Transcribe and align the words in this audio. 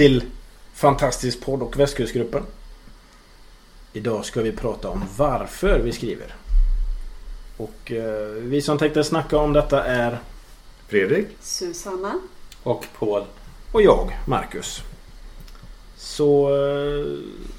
till 0.00 0.24
Fantastisk 0.74 1.40
podd 1.40 1.62
och 1.62 1.78
Västkustgruppen. 1.78 2.42
Idag 3.92 4.24
ska 4.24 4.42
vi 4.42 4.52
prata 4.52 4.88
om 4.88 5.04
varför 5.16 5.78
vi 5.78 5.92
skriver. 5.92 6.34
Och 7.56 7.92
eh, 7.92 8.28
vi 8.28 8.62
som 8.62 8.78
tänkte 8.78 9.04
snacka 9.04 9.38
om 9.38 9.52
detta 9.52 9.84
är 9.84 10.18
Fredrik? 10.88 11.26
Susanna. 11.40 12.20
Och 12.62 12.84
Paul. 12.98 13.24
och 13.72 13.82
jag, 13.82 14.18
Marcus. 14.26 14.82
Så 15.96 16.48
eh, 16.48 17.04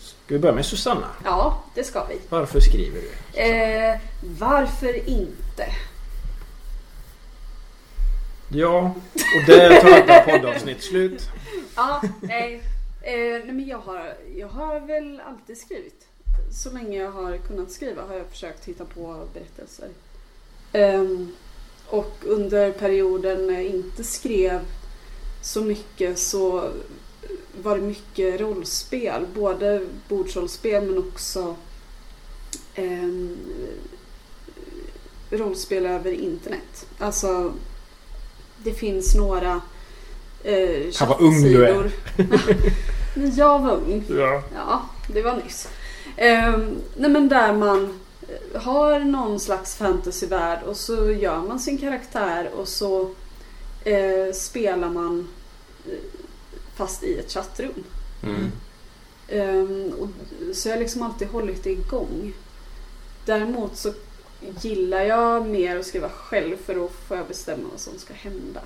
ska 0.01 0.33
vi 0.33 0.39
börja 0.39 0.55
med 0.55 0.65
Susanna. 0.65 1.07
Ja, 1.23 1.63
det 1.75 1.83
ska 1.83 2.05
vi. 2.05 2.19
Varför 2.29 2.59
skriver 2.59 3.01
du? 3.01 3.39
Eh, 3.39 3.99
varför 4.39 5.09
inte? 5.09 5.65
Ja, 8.53 8.95
och 9.15 9.45
där 9.47 9.81
tar 9.81 9.89
detta 9.89 10.31
poddavsnitt 10.31 10.83
slut. 10.83 11.29
Ja, 11.75 12.01
nej. 12.21 12.61
Eh, 13.01 13.13
nej 13.13 13.51
men 13.51 13.67
jag 13.67 13.77
har, 13.77 14.13
jag 14.35 14.47
har 14.47 14.79
väl 14.79 15.21
alltid 15.27 15.57
skrivit. 15.57 16.07
Så 16.51 16.71
länge 16.71 16.97
jag 16.97 17.11
har 17.11 17.37
kunnat 17.37 17.71
skriva 17.71 18.01
har 18.01 18.15
jag 18.15 18.27
försökt 18.27 18.65
hitta 18.65 18.85
på 18.85 19.25
berättelser. 19.33 19.89
Ehm, 20.73 21.31
och 21.89 22.17
under 22.25 22.71
perioden 22.71 23.47
när 23.47 23.53
jag 23.53 23.63
inte 23.63 24.03
skrev 24.03 24.59
så 25.41 25.61
mycket 25.61 26.19
så 26.19 26.71
var 27.61 27.77
det 27.77 27.83
mycket 27.83 28.41
rollspel. 28.41 29.25
Både 29.35 29.87
bordsrollspel 30.09 30.85
men 30.85 30.97
också 30.97 31.55
ehm, 32.75 33.37
rollspel 35.29 35.85
över 35.85 36.11
internet. 36.11 36.87
Alltså 36.99 37.53
det 38.63 38.73
finns 38.73 39.15
några 39.15 39.61
eh, 40.43 40.91
Fan, 40.93 41.07
vad 41.07 41.21
ung 41.21 41.43
du 41.43 41.65
är. 41.65 41.91
Men 43.15 43.35
jag 43.35 43.59
var 43.59 43.71
ung. 43.71 44.03
Ja. 44.09 44.43
Ja, 44.55 44.81
det 45.07 45.21
var 45.21 45.35
nyss. 45.35 45.67
Ehm, 46.17 46.81
nej 46.95 47.09
men 47.09 47.29
där 47.29 47.53
man 47.53 47.99
eh, 48.27 48.61
har 48.61 48.99
någon 48.99 49.39
slags 49.39 49.75
fantasyvärld 49.75 50.63
och 50.63 50.77
så 50.77 51.11
gör 51.11 51.41
man 51.41 51.59
sin 51.59 51.77
karaktär 51.77 52.49
och 52.55 52.67
så 52.67 53.09
eh, 53.83 54.33
spelar 54.33 54.89
man 54.89 55.27
eh, 55.87 55.93
fast 56.75 57.03
i 57.03 57.19
ett 57.19 57.31
chattrum. 57.31 57.83
Mm. 58.23 58.51
Ehm, 59.27 59.93
och, 59.99 60.07
så 60.55 60.69
jag 60.69 60.75
har 60.75 60.79
liksom 60.79 61.01
alltid 61.01 61.27
hållit 61.27 61.63
det 61.63 61.71
igång. 61.71 62.33
Däremot 63.25 63.77
så 63.77 63.93
gillar 64.61 65.01
jag 65.01 65.47
mer 65.47 65.77
att 65.79 65.85
skriva 65.85 66.09
själv 66.09 66.57
för 66.65 66.75
då 66.75 66.87
får 67.07 67.17
jag 67.17 67.27
bestämma 67.27 67.63
vad 67.71 67.79
som 67.79 67.97
ska 67.97 68.13
hända. 68.13 68.61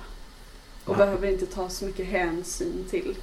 Och 0.84 0.94
Ja. 0.94 0.96
behöver 0.98 1.28
inte 1.28 1.46
ta 1.46 1.68
så 1.68 1.84
mycket 1.84 2.06
hänsyn 2.06 2.84
till 2.90 3.14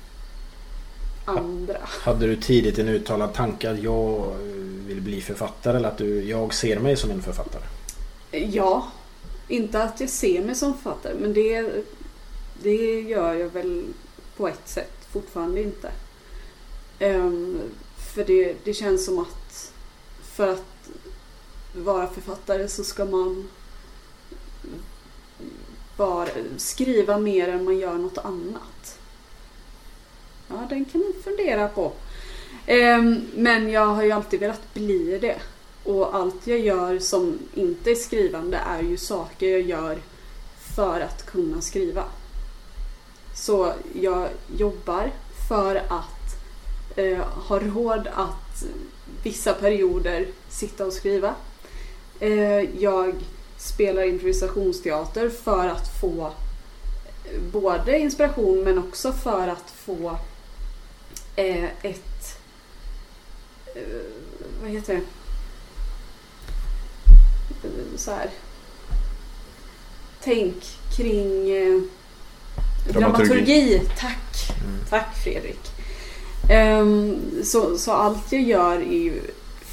andra. 1.26 1.78
Hade 1.84 2.28
du 2.28 2.36
tidigt 2.36 2.80
en 2.80 2.90
uttalad 2.90 3.34
tanke 3.34 3.72
att 3.72 3.80
jag 3.84 4.36
vill 4.88 5.02
bli 5.02 5.22
författare 5.22 5.78
eller 5.78 5.90
att 5.90 5.98
du, 5.98 6.24
jag 6.24 6.54
ser 6.54 6.80
mig 6.80 6.98
som 6.98 7.12
en 7.12 7.22
författare? 7.22 7.64
Ja, 8.32 8.88
inte 9.48 9.84
att 9.84 10.00
jag 10.00 10.10
ser 10.10 10.44
mig 10.44 10.56
som 10.56 10.74
författare 10.74 11.14
men 11.20 11.34
det, 11.34 11.70
det 12.64 13.02
gör 13.02 13.34
jag 13.34 13.50
väl 13.50 13.84
på 14.38 14.48
ett 14.48 14.68
sätt 14.70 15.08
fortfarande 15.12 15.62
inte. 15.62 15.92
Ehm, 17.00 17.62
för 18.14 18.24
det, 18.26 18.56
det 18.64 18.74
känns 18.74 19.06
som 19.06 19.20
att 19.20 19.72
för 20.24 20.54
att 20.54 20.64
vara 21.74 22.08
författare 22.08 22.68
så 22.68 22.84
ska 22.84 23.06
man 23.06 23.50
bara 25.98 26.30
skriva 26.58 27.18
mer 27.18 27.48
än 27.48 27.66
man 27.66 27.78
gör 27.78 27.94
något 27.94 28.18
annat. 28.18 29.00
Ja, 30.48 30.66
den 30.70 30.86
kan 30.86 31.02
man 31.02 31.14
fundera 31.24 31.68
på. 31.68 31.92
Ehm, 32.66 33.22
men 33.36 33.72
jag 33.72 33.86
har 33.86 34.04
ju 34.04 34.12
alltid 34.12 34.40
velat 34.40 34.74
bli 34.74 35.18
det. 35.22 35.40
Och 35.84 36.16
allt 36.16 36.48
jag 36.48 36.60
gör 36.60 37.00
som 37.00 37.40
inte 37.54 37.92
är 37.92 37.96
skrivande 37.96 38.58
är 38.58 38.82
ju 38.82 38.98
saker 38.98 39.48
jag 39.48 39.62
gör 39.62 39.98
för 40.76 41.02
att 41.02 41.26
kunna 41.26 41.62
skriva. 41.62 42.04
Så 43.36 43.74
jag 43.94 44.30
jobbar 44.58 45.12
för 45.50 45.76
att 45.76 46.36
eh, 46.96 47.18
ha 47.20 47.60
råd 47.60 48.08
att 48.14 48.64
vissa 49.24 49.54
perioder 49.54 50.28
sitta 50.50 50.86
och 50.86 50.94
skriva. 50.94 51.36
Eh, 52.24 52.70
jag 52.80 53.16
spelar 53.58 54.04
improvisationsteater 54.04 55.30
för 55.30 55.68
att 55.68 56.00
få 56.02 56.32
eh, 57.26 57.42
både 57.52 58.00
inspiration 58.00 58.64
men 58.64 58.78
också 58.78 59.14
för 59.14 59.48
att 59.48 59.74
få 59.76 60.18
eh, 61.36 61.64
ett... 61.64 62.40
Vad 64.62 64.72
heter 64.72 64.94
det? 64.94 65.02
Så 67.98 68.12
här. 68.12 68.30
Tänk 70.24 70.64
kring 70.98 71.46
Dramaturgi. 72.88 73.00
dramaturgi. 73.00 73.82
Tack! 74.00 74.50
Mm. 74.64 74.80
Tack 74.90 75.18
Fredrik. 75.24 75.72
Ehm, 76.50 77.22
så, 77.44 77.78
så 77.78 77.92
allt 77.92 78.32
jag 78.32 78.42
gör 78.42 78.76
är 78.78 79.04
ju 79.04 79.22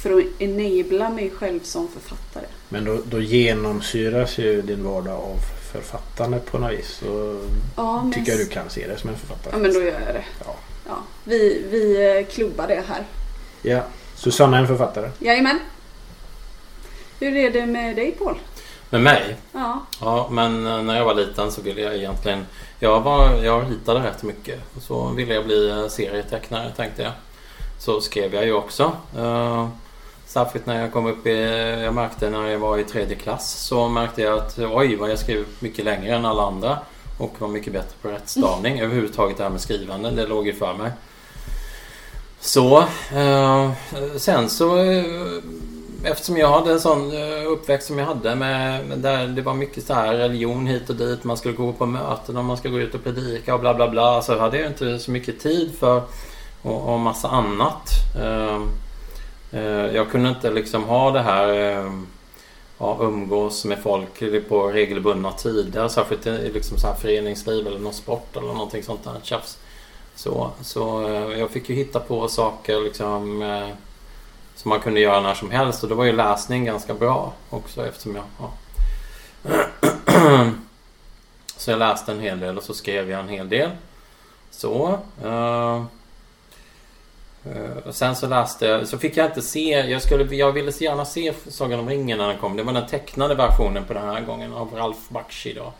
för 0.01 0.17
att 0.19 0.41
enabla 0.41 1.09
mig 1.09 1.29
själv 1.29 1.59
som 1.63 1.87
författare. 1.87 2.45
Men 2.69 2.85
då, 2.85 3.01
då 3.05 3.21
genomsyras 3.21 4.37
ju 4.37 4.61
din 4.61 4.83
vardag 4.83 5.13
av 5.15 5.37
författande 5.71 6.39
på 6.39 6.57
något 6.57 6.71
vis. 6.71 6.87
Så 6.89 7.41
Ja, 7.75 8.03
men, 8.03 8.13
tycker 8.13 8.31
jag 8.31 8.39
du 8.39 8.45
kan 8.47 8.69
se 8.69 8.87
det 8.87 8.97
som 8.97 9.09
en 9.09 9.17
författare. 9.17 9.53
Ja, 9.53 9.57
men 9.57 9.73
då 9.73 9.79
gör 9.79 10.01
jag 10.05 10.15
det. 10.15 10.23
Ja. 10.45 10.55
Ja, 10.87 10.97
vi, 11.23 11.65
vi 11.71 12.17
eh, 12.19 12.25
klubbar 12.33 12.67
det 12.67 12.83
här. 12.87 13.03
Ja. 13.61 13.81
Susanna 14.15 14.57
är 14.57 14.61
en 14.61 14.67
författare. 14.67 15.09
Jajamän. 15.19 15.59
Hur 17.19 17.35
är 17.35 17.51
det 17.51 17.65
med 17.65 17.95
dig 17.95 18.11
Paul? 18.11 18.35
Med 18.89 19.01
mig? 19.01 19.35
Ja, 19.51 19.85
Ja, 20.01 20.27
men 20.31 20.67
eh, 20.67 20.83
när 20.83 20.97
jag 20.97 21.05
var 21.05 21.15
liten 21.15 21.51
så 21.51 21.61
ville 21.61 21.81
jag 21.81 21.95
egentligen... 21.95 22.45
Jag, 22.79 23.01
var, 23.01 23.43
jag 23.43 23.71
ritade 23.71 23.99
rätt 23.99 24.23
mycket. 24.23 24.59
Och 24.75 24.81
så 24.81 25.09
ville 25.09 25.33
jag 25.33 25.45
bli 25.45 25.69
eh, 25.69 25.87
serietecknare 25.87 26.71
tänkte 26.75 27.01
jag. 27.01 27.11
Så 27.79 28.01
skrev 28.01 28.33
jag 28.33 28.45
ju 28.45 28.53
också. 28.53 28.91
Särskilt 30.31 30.65
när 30.65 30.81
jag 30.81 30.93
kom 30.93 31.05
upp 31.05 31.27
i... 31.27 31.41
Jag 31.83 31.93
märkte 31.93 32.29
när 32.29 32.47
jag 32.47 32.59
var 32.59 32.77
i 32.77 32.83
tredje 32.83 33.15
klass 33.15 33.51
så 33.51 33.87
märkte 33.87 34.21
jag 34.21 34.37
att 34.37 34.59
oj 34.59 34.95
vad 34.95 35.09
jag 35.11 35.19
skrev 35.19 35.45
mycket 35.59 35.85
längre 35.85 36.15
än 36.15 36.25
alla 36.25 36.43
andra. 36.43 36.79
Och 37.17 37.35
var 37.39 37.47
mycket 37.47 37.73
bättre 37.73 37.95
på 38.01 38.07
rättstavning. 38.07 38.79
Överhuvudtaget 38.79 39.37
det 39.37 39.43
här 39.43 39.49
med 39.49 39.61
skrivande, 39.61 40.11
det 40.11 40.27
låg 40.27 40.47
ju 40.47 40.53
för 40.53 40.73
mig. 40.73 40.91
Så, 42.39 42.79
eh, 43.15 43.71
sen 44.17 44.49
så 44.49 44.77
eh, 44.77 45.05
eftersom 46.03 46.37
jag 46.37 46.51
hade 46.51 46.71
en 46.71 46.79
sån 46.79 47.11
eh, 47.11 47.47
uppväxt 47.47 47.87
som 47.87 47.97
jag 47.99 48.05
hade 48.05 48.35
med, 48.35 48.83
där 48.97 49.27
det 49.27 49.41
var 49.41 49.53
mycket 49.53 49.85
så 49.85 49.93
här 49.93 50.13
religion 50.13 50.67
hit 50.67 50.89
och 50.89 50.95
dit. 50.95 51.23
Man 51.23 51.37
skulle 51.37 51.55
gå 51.55 51.73
på 51.73 51.85
möten 51.85 52.37
och 52.37 52.45
man 52.45 52.57
skulle 52.57 52.73
gå 52.73 52.79
ut 52.79 52.95
och 52.95 53.03
predika 53.03 53.53
och 53.53 53.59
bla 53.59 53.73
bla 53.73 53.89
bla. 53.89 54.21
Så 54.21 54.39
hade 54.39 54.57
jag 54.57 54.67
inte 54.67 54.99
så 54.99 55.11
mycket 55.11 55.39
tid 55.39 55.71
för 55.79 56.01
och, 56.61 56.93
och 56.93 56.99
massa 56.99 57.27
annat. 57.27 57.89
Eh, 58.19 58.61
Eh, 59.51 59.95
jag 59.95 60.11
kunde 60.11 60.29
inte 60.29 60.51
liksom 60.51 60.83
ha 60.83 61.11
det 61.11 61.21
här 61.21 61.49
eh, 61.53 61.91
ja, 62.77 62.97
umgås 62.99 63.65
med 63.65 63.79
folk 63.79 64.47
på 64.49 64.67
regelbundna 64.67 65.31
tider. 65.31 65.87
Särskilt 65.87 66.27
i 66.27 66.51
liksom 66.53 66.77
så 66.77 66.87
här 66.87 66.95
föreningsliv 66.95 67.67
eller 67.67 67.79
någon 67.79 67.93
sport 67.93 68.37
eller 68.37 68.47
någonting 68.47 68.83
sånt 68.83 69.03
där 69.03 69.15
tjafs. 69.23 69.57
Så, 70.15 70.51
så 70.61 71.07
eh, 71.07 71.39
jag 71.39 71.49
fick 71.49 71.69
ju 71.69 71.75
hitta 71.75 71.99
på 71.99 72.27
saker 72.27 72.81
liksom 72.81 73.43
som 74.55 74.69
man 74.69 74.79
kunde 74.79 74.99
göra 74.99 75.21
när 75.21 75.33
som 75.33 75.51
helst 75.51 75.83
och 75.83 75.89
då 75.89 75.95
var 75.95 76.05
ju 76.05 76.11
läsning 76.11 76.65
ganska 76.65 76.93
bra 76.93 77.33
också 77.49 77.87
eftersom 77.87 78.15
jag... 78.15 78.23
Ja. 78.39 78.51
Så 81.57 81.71
jag 81.71 81.79
läste 81.79 82.11
en 82.11 82.19
hel 82.19 82.39
del 82.39 82.57
och 82.57 82.63
så 82.63 82.73
skrev 82.73 83.09
jag 83.09 83.19
en 83.19 83.29
hel 83.29 83.49
del. 83.49 83.69
Så. 84.51 84.99
eh, 85.23 85.83
Eh, 87.45 87.87
och 87.87 87.95
sen 87.95 88.15
så 88.15 88.27
läste 88.27 88.65
jag, 88.65 88.87
så 88.87 88.97
fick 88.97 89.17
jag 89.17 89.25
inte 89.25 89.41
se, 89.41 89.69
jag, 89.69 90.01
skulle, 90.01 90.35
jag 90.35 90.51
ville 90.51 90.71
så 90.71 90.83
gärna 90.83 91.05
se 91.05 91.33
Sagan 91.47 91.79
om 91.79 91.89
ringen 91.89 92.17
när 92.17 92.27
den 92.27 92.37
kom. 92.37 92.57
Det 92.57 92.63
var 92.63 92.73
den 92.73 92.87
tecknade 92.87 93.35
versionen 93.35 93.85
på 93.85 93.93
den 93.93 94.03
här 94.03 94.21
gången 94.21 94.53
av 94.53 94.73
Ralf 94.73 95.09
Bakshi 95.09 95.53
då. 95.53 95.73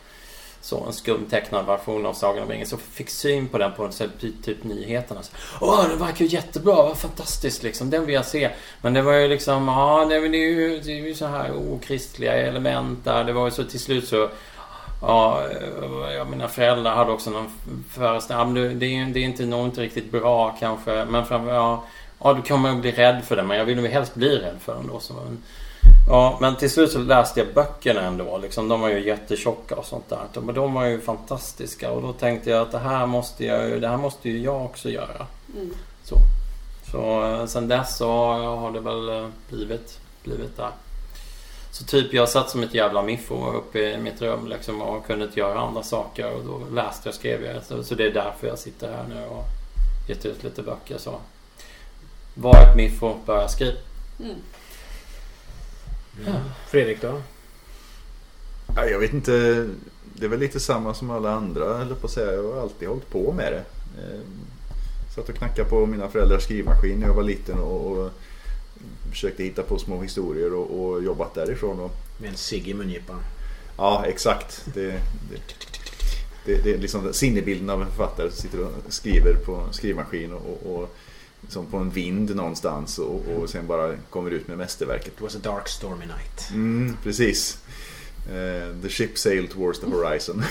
så 0.61 0.85
en 0.85 0.93
skum 0.93 1.25
tecknad 1.29 1.65
version 1.65 2.05
av 2.05 2.13
Sagan 2.13 2.43
om 2.43 2.49
ringen. 2.49 2.67
Så 2.67 2.77
fick 2.77 3.09
syn 3.09 3.47
på 3.47 3.57
den 3.57 3.71
på 3.73 3.91
så, 3.91 4.07
typ, 4.19 4.43
typ 4.43 4.63
nyheterna. 4.63 5.23
Så, 5.23 5.31
Åh, 5.61 5.87
den 5.89 5.99
verkar 5.99 6.25
ju 6.25 6.31
jättebra, 6.31 6.75
vad 6.75 6.97
fantastiskt 6.97 7.63
liksom. 7.63 7.89
Den 7.89 8.05
vill 8.05 8.15
jag 8.15 8.25
se. 8.25 8.49
Men 8.81 8.93
det 8.93 9.01
var 9.01 9.13
ju 9.13 9.27
liksom, 9.27 9.67
ja, 9.67 10.05
det, 10.05 10.19
det, 10.19 10.37
är, 10.37 10.49
ju, 10.49 10.79
det 10.79 10.91
är 10.91 11.05
ju 11.05 11.15
så 11.15 11.25
här 11.25 11.73
okristliga 11.73 12.33
element 12.33 13.05
där. 13.05 13.23
Det 13.23 13.33
var 13.33 13.45
ju 13.45 13.51
så 13.51 13.63
till 13.63 13.79
slut 13.79 14.07
så 14.07 14.29
Ja, 15.01 15.43
ja, 16.15 16.25
mina 16.25 16.47
föräldrar 16.47 16.95
hade 16.95 17.11
också 17.11 17.29
någon 17.29 17.47
föreställning. 17.89 18.63
Ja, 18.63 18.69
det, 18.69 18.85
är, 18.85 19.05
det 19.05 19.19
är 19.19 19.23
inte 19.23 19.45
nog 19.45 19.65
inte 19.65 19.81
riktigt 19.81 20.11
bra 20.11 20.57
kanske. 20.59 21.05
Men 21.05 21.25
framför, 21.25 21.53
ja, 21.53 21.83
ja, 22.23 22.33
du 22.33 22.41
kommer 22.41 22.69
att 22.71 22.81
bli 22.81 22.91
rädd 22.91 23.23
för 23.23 23.35
den. 23.35 23.47
Men 23.47 23.57
jag 23.57 23.65
vill 23.65 23.77
nog 23.77 23.85
helst 23.85 24.15
bli 24.15 24.37
rädd 24.37 24.55
för 24.59 24.75
den 24.75 24.87
då. 24.87 24.99
Så, 24.99 25.13
ja, 26.07 26.37
men 26.41 26.55
till 26.55 26.71
slut 26.71 26.91
så 26.91 26.99
läste 26.99 27.39
jag 27.39 27.53
böckerna 27.53 28.01
ändå. 28.01 28.37
Liksom, 28.37 28.67
de 28.67 28.81
var 28.81 28.89
ju 28.89 29.05
jättetjocka 29.05 29.75
och 29.75 29.85
sånt 29.85 30.09
där. 30.09 30.41
Men 30.41 30.55
de 30.55 30.73
var 30.73 30.85
ju 30.85 31.01
fantastiska. 31.01 31.91
Och 31.91 32.01
då 32.01 32.13
tänkte 32.13 32.49
jag 32.49 32.61
att 32.61 32.71
det 32.71 32.79
här 32.79 33.05
måste, 33.05 33.45
jag, 33.45 33.81
det 33.81 33.87
här 33.87 33.97
måste 33.97 34.29
ju 34.29 34.41
jag 34.41 34.65
också 34.65 34.89
göra. 34.89 35.27
Mm. 35.55 35.73
Så, 36.03 36.15
så 36.91 37.25
eh, 37.25 37.45
sen 37.45 37.67
dess 37.67 37.97
så 37.97 38.11
har 38.33 38.71
det 38.71 38.79
väl 38.79 39.09
eh, 39.09 39.27
blivit, 39.49 39.99
blivit 40.23 40.57
där. 40.57 40.71
Så 41.71 41.83
typ 41.85 42.13
jag 42.13 42.29
satt 42.29 42.49
som 42.49 42.63
ett 42.63 42.73
jävla 42.73 43.01
miffo 43.01 43.51
uppe 43.53 43.79
i 43.79 43.97
mitt 43.97 44.21
rum 44.21 44.47
liksom 44.47 44.81
och 44.81 45.07
kunde 45.07 45.25
inte 45.25 45.39
göra 45.39 45.59
andra 45.59 45.83
saker. 45.83 46.31
Och 46.31 46.45
då 46.45 46.75
läste 46.75 47.09
och 47.09 47.15
skrev 47.15 47.43
jag. 47.43 47.63
Så, 47.63 47.83
så 47.83 47.95
det 47.95 48.05
är 48.05 48.13
därför 48.13 48.47
jag 48.47 48.59
sitter 48.59 48.91
här 48.91 49.05
nu 49.09 49.25
och 49.25 49.43
gett 50.09 50.25
ut 50.25 50.43
lite 50.43 50.61
böcker. 50.61 50.97
Så 50.97 51.19
var 52.33 52.69
ett 52.69 52.75
miffo, 52.75 53.15
börja 53.25 53.47
skriva. 53.47 53.77
Mm. 54.19 54.35
Ja. 56.25 56.33
Fredrik 56.67 57.01
då? 57.01 57.21
Ja, 58.75 58.85
jag 58.85 58.99
vet 58.99 59.13
inte. 59.13 59.67
Det 60.03 60.25
är 60.25 60.29
väl 60.29 60.39
lite 60.39 60.59
samma 60.59 60.93
som 60.93 61.11
alla 61.11 61.31
andra, 61.31 61.81
eller 61.81 61.95
på 61.95 62.07
att 62.07 62.13
säga. 62.13 62.33
Jag 62.33 62.53
har 62.53 62.61
alltid 62.61 62.87
hållit 62.87 63.09
på 63.09 63.31
med 63.31 63.53
det. 63.53 63.63
Eh, 64.01 64.19
Satt 65.15 65.29
och 65.29 65.35
knackade 65.35 65.69
på 65.69 65.85
mina 65.85 66.09
föräldrars 66.09 66.43
skrivmaskin 66.43 66.99
när 66.99 67.07
jag 67.07 67.13
var 67.13 67.23
liten 67.23 67.59
och, 67.59 67.91
och 67.91 68.11
försökte 69.09 69.43
hitta 69.43 69.63
på 69.63 69.77
små 69.77 70.01
historier 70.01 70.53
och, 70.53 70.81
och 70.81 71.03
jobbat 71.03 71.33
därifrån. 71.33 71.79
Och, 71.79 71.91
Med 72.17 72.29
en 72.29 72.37
cigg 72.37 72.67
i 72.67 72.73
mungipan. 72.73 73.19
ja, 73.77 74.05
exakt. 74.07 74.65
Det, 74.73 74.87
det, 75.29 75.41
det, 76.45 76.63
det 76.63 76.73
är 76.73 76.77
liksom 76.77 77.13
sinnebilden 77.13 77.69
av 77.69 77.81
en 77.81 77.87
författare 77.87 78.31
som 78.31 78.41
sitter 78.41 78.59
och 78.59 78.71
skriver 78.89 79.33
på 79.33 79.67
skrivmaskin 79.71 80.33
och, 80.33 80.75
och 80.75 80.95
liksom 81.41 81.65
på 81.65 81.77
en 81.77 81.89
vind 81.89 82.35
någonstans 82.35 82.99
och, 82.99 83.21
och 83.37 83.49
sen 83.49 83.67
bara 83.67 83.95
kommer 84.09 84.31
ut 84.31 84.47
med 84.47 84.57
mästerverket. 84.57 85.07
It 85.07 85.21
was 85.21 85.35
a 85.35 85.39
dark 85.43 85.67
stormy 85.67 86.05
night. 86.05 86.49
Mm, 86.51 86.97
precis. 87.03 87.57
Eh, 88.29 88.81
the 88.81 88.89
ship 88.89 89.17
sailed 89.17 89.49
towards 89.49 89.79
the 89.79 89.85
horizon. 89.87 90.43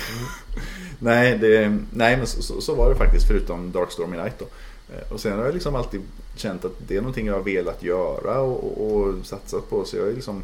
nej, 0.99 1.39
det, 1.39 1.79
nej, 1.93 2.17
men 2.17 2.27
så, 2.27 2.43
så, 2.43 2.61
så 2.61 2.75
var 2.75 2.91
det 2.91 2.97
faktiskt 2.97 3.27
förutom 3.27 3.73
Dark 3.73 3.93
Stormy 3.93 4.17
Night. 4.17 4.39
Då. 4.39 4.47
Eh, 4.93 5.13
och 5.13 5.21
sen 5.21 5.39
har 5.39 5.45
jag 5.45 5.55
liksom 5.55 5.75
alltid 5.75 6.01
känt 6.37 6.65
att 6.65 6.73
det 6.89 6.97
är 6.97 7.01
någonting 7.01 7.27
jag 7.27 7.35
har 7.35 7.43
velat 7.43 7.83
göra 7.83 8.41
och, 8.41 8.65
och, 8.65 8.97
och 8.97 9.27
satsat 9.27 9.71
på. 9.71 9.85
Så 9.85 9.97
jag 9.97 10.05
har 10.05 10.13
liksom 10.13 10.43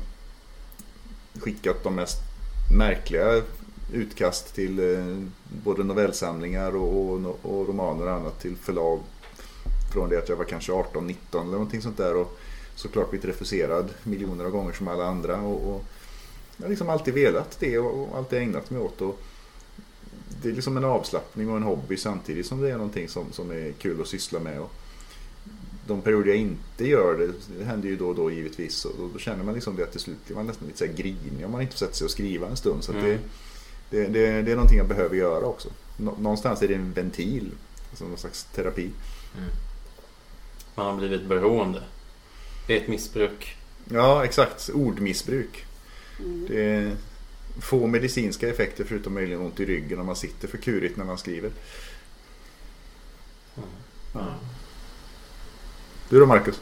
skickat 1.40 1.84
de 1.84 1.94
mest 1.94 2.18
märkliga 2.78 3.42
utkast 3.92 4.54
till 4.54 4.78
eh, 4.78 5.18
både 5.64 5.84
novellsamlingar 5.84 6.76
och, 6.76 7.12
och, 7.12 7.38
och 7.42 7.68
romaner 7.68 8.06
och 8.06 8.12
annat 8.12 8.40
till 8.40 8.56
förlag. 8.56 9.00
Från 9.92 10.08
det 10.08 10.18
att 10.18 10.28
jag 10.28 10.36
var 10.36 10.44
kanske 10.44 10.72
18-19 10.72 11.14
eller 11.32 11.44
någonting 11.44 11.82
sånt 11.82 11.96
där. 11.96 12.16
Och 12.16 12.38
såklart 12.74 13.10
blivit 13.10 13.28
refuserad 13.28 13.88
miljoner 14.02 14.44
av 14.44 14.50
gånger 14.50 14.72
som 14.72 14.88
alla 14.88 15.04
andra. 15.04 15.40
Och, 15.40 15.74
och 15.74 15.84
jag 16.56 16.64
har 16.64 16.70
liksom 16.70 16.88
alltid 16.88 17.14
velat 17.14 17.56
det 17.60 17.78
och, 17.78 18.02
och 18.02 18.18
alltid 18.18 18.38
ägnat 18.38 18.70
mig 18.70 18.80
åt. 18.80 19.00
Och 19.00 19.20
det 20.46 20.52
är 20.52 20.54
liksom 20.54 20.76
en 20.76 20.84
avslappning 20.84 21.50
och 21.50 21.56
en 21.56 21.62
hobby 21.62 21.96
samtidigt 21.96 22.46
som 22.46 22.60
det 22.60 22.70
är 22.70 22.76
någonting 22.76 23.08
som, 23.08 23.32
som 23.32 23.50
är 23.50 23.72
kul 23.72 24.00
att 24.00 24.08
syssla 24.08 24.40
med. 24.40 24.60
Och 24.60 24.72
de 25.86 26.00
perioder 26.02 26.28
jag 26.28 26.36
inte 26.36 26.88
gör 26.88 27.18
det, 27.18 27.32
det 27.58 27.64
händer 27.64 27.88
ju 27.88 27.96
då 27.96 28.08
och 28.08 28.14
då 28.14 28.30
givetvis, 28.30 28.84
och 28.84 28.92
då, 28.98 29.08
då 29.12 29.18
känner 29.18 29.44
man 29.44 29.54
liksom 29.54 29.76
det 29.76 29.82
att 29.82 29.90
till 29.92 30.00
slut 30.00 30.26
blir 30.26 30.36
man 30.36 30.46
nästan 30.46 30.66
lite 30.66 30.78
så 30.78 30.84
här 30.86 30.92
grinig 30.92 31.44
om 31.44 31.52
man 31.52 31.62
inte 31.62 31.78
sätter 31.78 31.94
sig 31.94 32.04
och 32.04 32.10
skriva 32.10 32.48
en 32.48 32.56
stund. 32.56 32.84
Så 32.84 32.92
att 32.92 33.02
det, 33.02 33.12
Mm. 33.12 33.20
det, 33.90 34.06
det, 34.06 34.42
det 34.42 34.50
är 34.52 34.56
någonting 34.56 34.78
jag 34.78 34.88
behöver 34.88 35.16
göra 35.16 35.46
också. 35.46 35.68
Nå, 35.96 36.14
någonstans 36.20 36.62
är 36.62 36.68
det 36.68 36.74
en 36.74 36.92
ventil, 36.92 37.50
alltså 37.90 38.04
någon 38.04 38.18
slags 38.18 38.44
terapi. 38.44 38.90
Man 40.74 40.86
har 40.86 40.96
blivit 40.96 41.26
beroende. 41.26 41.82
Det 42.66 42.76
är 42.76 42.80
ett 42.82 42.88
missbruk. 42.88 43.56
Ja, 43.84 44.24
exakt. 44.24 44.70
Ordmissbruk. 44.74 45.64
Mm. 46.18 46.46
Det 46.48 46.64
är 46.64 46.96
få 47.60 47.86
medicinska 47.86 48.48
effekter 48.48 48.84
förutom 48.84 49.14
möjligen 49.14 49.40
ont 49.40 49.60
i 49.60 49.64
ryggen 49.64 50.00
om 50.00 50.06
man 50.06 50.16
sitter 50.16 50.48
för 50.48 50.58
kurigt 50.58 50.96
när 50.96 51.04
man 51.04 51.18
skriver. 51.18 51.50
Ja. 54.14 54.20
Du 56.08 56.20
då 56.20 56.26
Marcus? 56.26 56.60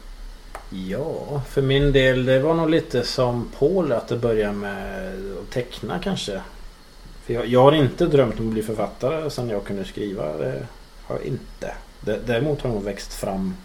Ja, 0.69 1.41
för 1.49 1.61
min 1.61 1.91
del 1.91 2.25
det 2.25 2.39
var 2.39 2.53
nog 2.53 2.69
lite 2.69 3.03
som 3.03 3.51
Paul 3.59 3.91
att 3.91 4.07
det 4.07 4.17
började 4.17 4.53
med 4.53 5.11
att 5.41 5.51
teckna 5.51 5.99
kanske. 5.99 6.41
För 7.25 7.33
jag, 7.33 7.47
jag 7.47 7.61
har 7.61 7.71
inte 7.71 8.05
drömt 8.05 8.39
om 8.39 8.47
att 8.47 8.53
bli 8.53 8.63
författare 8.63 9.29
sedan 9.29 9.49
jag 9.49 9.63
kunde 9.63 9.85
skriva. 9.85 10.37
Det 10.37 10.67
har 11.03 11.15
jag 11.15 11.25
inte. 11.25 11.75
Däremot 12.25 12.61
har 12.61 12.69
det 12.69 12.75
nog 12.75 12.83
växt 12.83 13.13
fram 13.13 13.55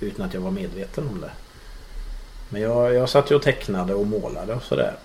utan 0.00 0.26
att 0.26 0.34
jag 0.34 0.40
var 0.40 0.50
medveten 0.50 1.08
om 1.08 1.20
det. 1.20 1.30
Men 2.48 2.62
jag, 2.62 2.94
jag 2.94 3.08
satt 3.08 3.30
ju 3.30 3.34
och 3.34 3.42
tecknade 3.42 3.94
och 3.94 4.06
målade 4.06 4.54
och 4.54 4.62
sådär. 4.62 4.96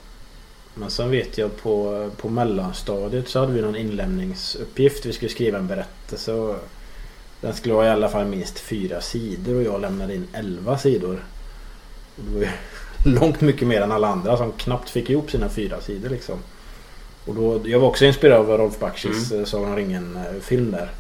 Men 0.74 0.92
sen 0.92 1.12
vet 1.12 1.38
jag 1.38 1.58
på, 1.58 2.10
på 2.18 2.30
mellanstadiet 2.30 3.28
så 3.28 3.40
hade 3.40 3.54
vi 3.54 3.62
någon 3.62 3.76
inlämningsuppgift. 3.76 5.06
Vi 5.06 5.14
skulle 5.14 5.32
skriva 5.32 5.58
en 5.58 5.68
berättelse. 5.68 6.34
Och 6.34 6.56
den 7.42 7.54
skulle 7.54 7.74
vara 7.74 7.88
i 7.88 7.90
alla 7.90 8.10
fall 8.10 8.26
minst 8.26 8.60
fyra 8.60 9.02
sidor 9.02 9.56
och 9.56 9.64
jag 9.64 9.82
lämnade 9.82 10.16
in 10.16 10.28
elva 10.34 10.78
sidor. 10.78 11.24
Och 12.16 12.24
det 12.24 12.34
var 12.34 12.42
ju 12.42 12.50
långt 13.20 13.42
mycket 13.42 13.68
mer 13.68 13.82
än 13.82 13.92
alla 13.92 14.08
andra 14.08 14.38
som 14.38 14.52
knappt 14.52 14.90
fick 14.90 15.10
ihop 15.10 15.32
sina 15.32 15.50
fyra 15.50 15.82
sidor 15.82 16.10
liksom. 16.10 16.40
Och 17.26 17.36
då, 17.36 17.62
jag 17.66 17.80
var 17.80 17.88
också 17.88 18.06
inspirerad 18.06 18.40
av 18.40 18.58
Rolf 18.58 18.80
Bakshis 18.80 19.32
mm. 19.32 19.46
Sagan 19.46 19.70
om 19.70 19.76
ringen-film 19.76 20.72
där. 20.72 20.92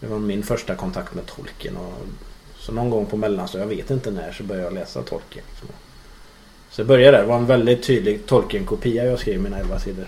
Det 0.00 0.06
var 0.06 0.18
min 0.18 0.42
första 0.42 0.74
kontakt 0.74 1.14
med 1.14 1.26
Tolkien. 1.26 1.76
Och, 1.76 1.92
så 2.58 2.72
någon 2.72 2.90
gång 2.90 3.06
på 3.06 3.16
mellanstadiet, 3.16 3.70
jag 3.70 3.76
vet 3.76 3.90
inte 3.90 4.10
när, 4.10 4.32
så 4.32 4.42
började 4.42 4.66
jag 4.66 4.74
läsa 4.74 5.02
Tolkien. 5.02 5.44
Liksom. 5.50 5.68
Så 6.76 6.80
jag 6.80 6.86
började 6.88 7.16
där. 7.16 7.22
Det 7.22 7.28
var 7.28 7.36
en 7.36 7.46
väldigt 7.46 7.82
tydlig 7.82 8.26
Tolkien-kopia 8.26 9.04
jag 9.04 9.18
skrev 9.18 9.40
mina 9.40 9.58
elva 9.58 9.78
sidor. 9.78 10.06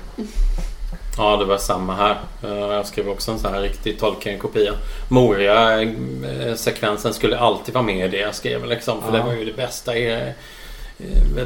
Ja, 1.16 1.36
det 1.36 1.44
var 1.44 1.58
samma 1.58 1.94
här. 1.94 2.20
Eh, 2.44 2.56
Jag 2.58 2.87
skrev 2.87 3.08
också 3.08 3.30
en 3.32 3.38
sån 3.38 3.54
här 3.54 3.60
riktig 3.62 3.98
Tolkien-kopia. 3.98 4.72
Moria-sekvensen 5.08 7.14
skulle 7.14 7.38
alltid 7.38 7.75
vara 7.75 7.84
med 7.84 8.06
i 8.06 8.08
det 8.08 8.16
jag 8.18 8.34
skrev 8.34 8.64
liksom. 8.66 9.02
För 9.02 9.12
Ja. 9.12 9.16
det 9.18 9.22
var 9.25 9.32
ju 9.32 9.44
det 9.44 9.56
bästa 9.56 9.96
i, 9.98 10.32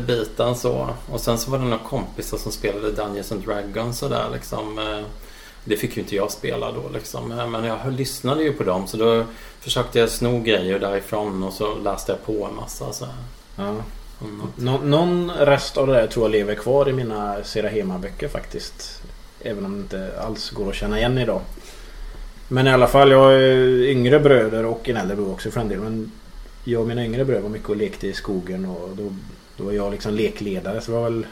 biten 0.07 0.57
så. 0.57 0.89
Och 1.13 1.21
sen 1.21 1.39
så 1.39 1.51
var 1.51 1.59
det 1.59 1.65
några 1.65 1.79
kompisar 1.85 2.39
som 2.39 2.53
spelade 2.53 2.93
Dungeons 2.93 3.33
and 3.33 3.45
Dragons 3.47 4.03
och 4.03 4.11
där 4.11 4.27
liksom. 4.33 4.79
Eh, 4.79 5.01
Det 5.65 5.77
fick 5.77 5.97
ju 5.97 6.03
inte 6.03 6.17
jag 6.17 6.31
spela 6.31 6.73
då 6.73 6.83
liksom. 6.95 7.33
Eh, 7.33 7.49
Men 7.49 7.65
jag 7.65 7.79
lyssnade 7.93 8.43
ju 8.43 8.53
på 8.53 8.63
dem 8.65 8.87
så 8.87 8.97
då 8.97 9.25
försökte 9.61 9.99
jag 9.99 10.09
sno 10.11 10.41
grejer 10.41 10.79
därifrån 10.79 11.43
och 11.43 11.53
så 11.53 11.75
läste 11.75 12.13
jag 12.13 12.25
på 12.27 12.47
en 12.51 12.57
massa 12.57 12.93
så 12.93 13.05
här. 13.05 13.15
Ja. 13.57 13.75
Nå- 14.57 14.81
någon 14.85 15.31
rest 15.31 15.77
av 15.77 15.87
det 15.87 15.93
där 15.93 16.07
tror 16.07 16.25
jag 16.25 16.33
lever 16.33 16.55
kvar 16.55 16.89
i 16.89 16.93
mina 16.93 17.37
Serahema-böcker 17.45 18.29
faktiskt. 18.29 19.03
Även 19.41 19.65
om 19.65 19.73
det 19.73 19.79
inte 19.79 20.21
alls 20.21 20.51
går 20.51 20.69
att 20.69 20.75
känna 20.75 20.99
igen 20.99 21.19
idag. 21.19 21.41
Men 22.49 22.67
i 22.67 22.71
alla 22.71 22.87
fall, 22.87 23.11
jag 23.11 23.19
har 23.19 23.33
yngre 23.85 24.21
bröder 24.21 24.65
och 24.67 24.89
en 24.89 24.97
äldre 24.97 25.17
bror 25.17 25.33
också 25.33 25.51
för 25.51 25.61
en 25.61 25.69
del. 25.69 25.79
Men 25.79 26.13
jag 26.65 26.81
och 26.83 26.89
mina 26.89 27.05
yngre 27.05 27.25
bröder 27.25 27.43
var 27.43 27.49
mycket 27.49 27.69
och 27.69 27.77
lekte 27.77 28.07
i 28.07 28.13
skogen 28.13 28.65
och 28.67 28.97
då, 28.97 29.13
då 29.57 29.65
var 29.65 29.73
jag 29.73 29.93
liksom 29.93 30.15
lekledare. 30.15 30.81
Så 30.81 30.91
det 30.91 30.97
var 30.97 31.05
väl 31.11 31.27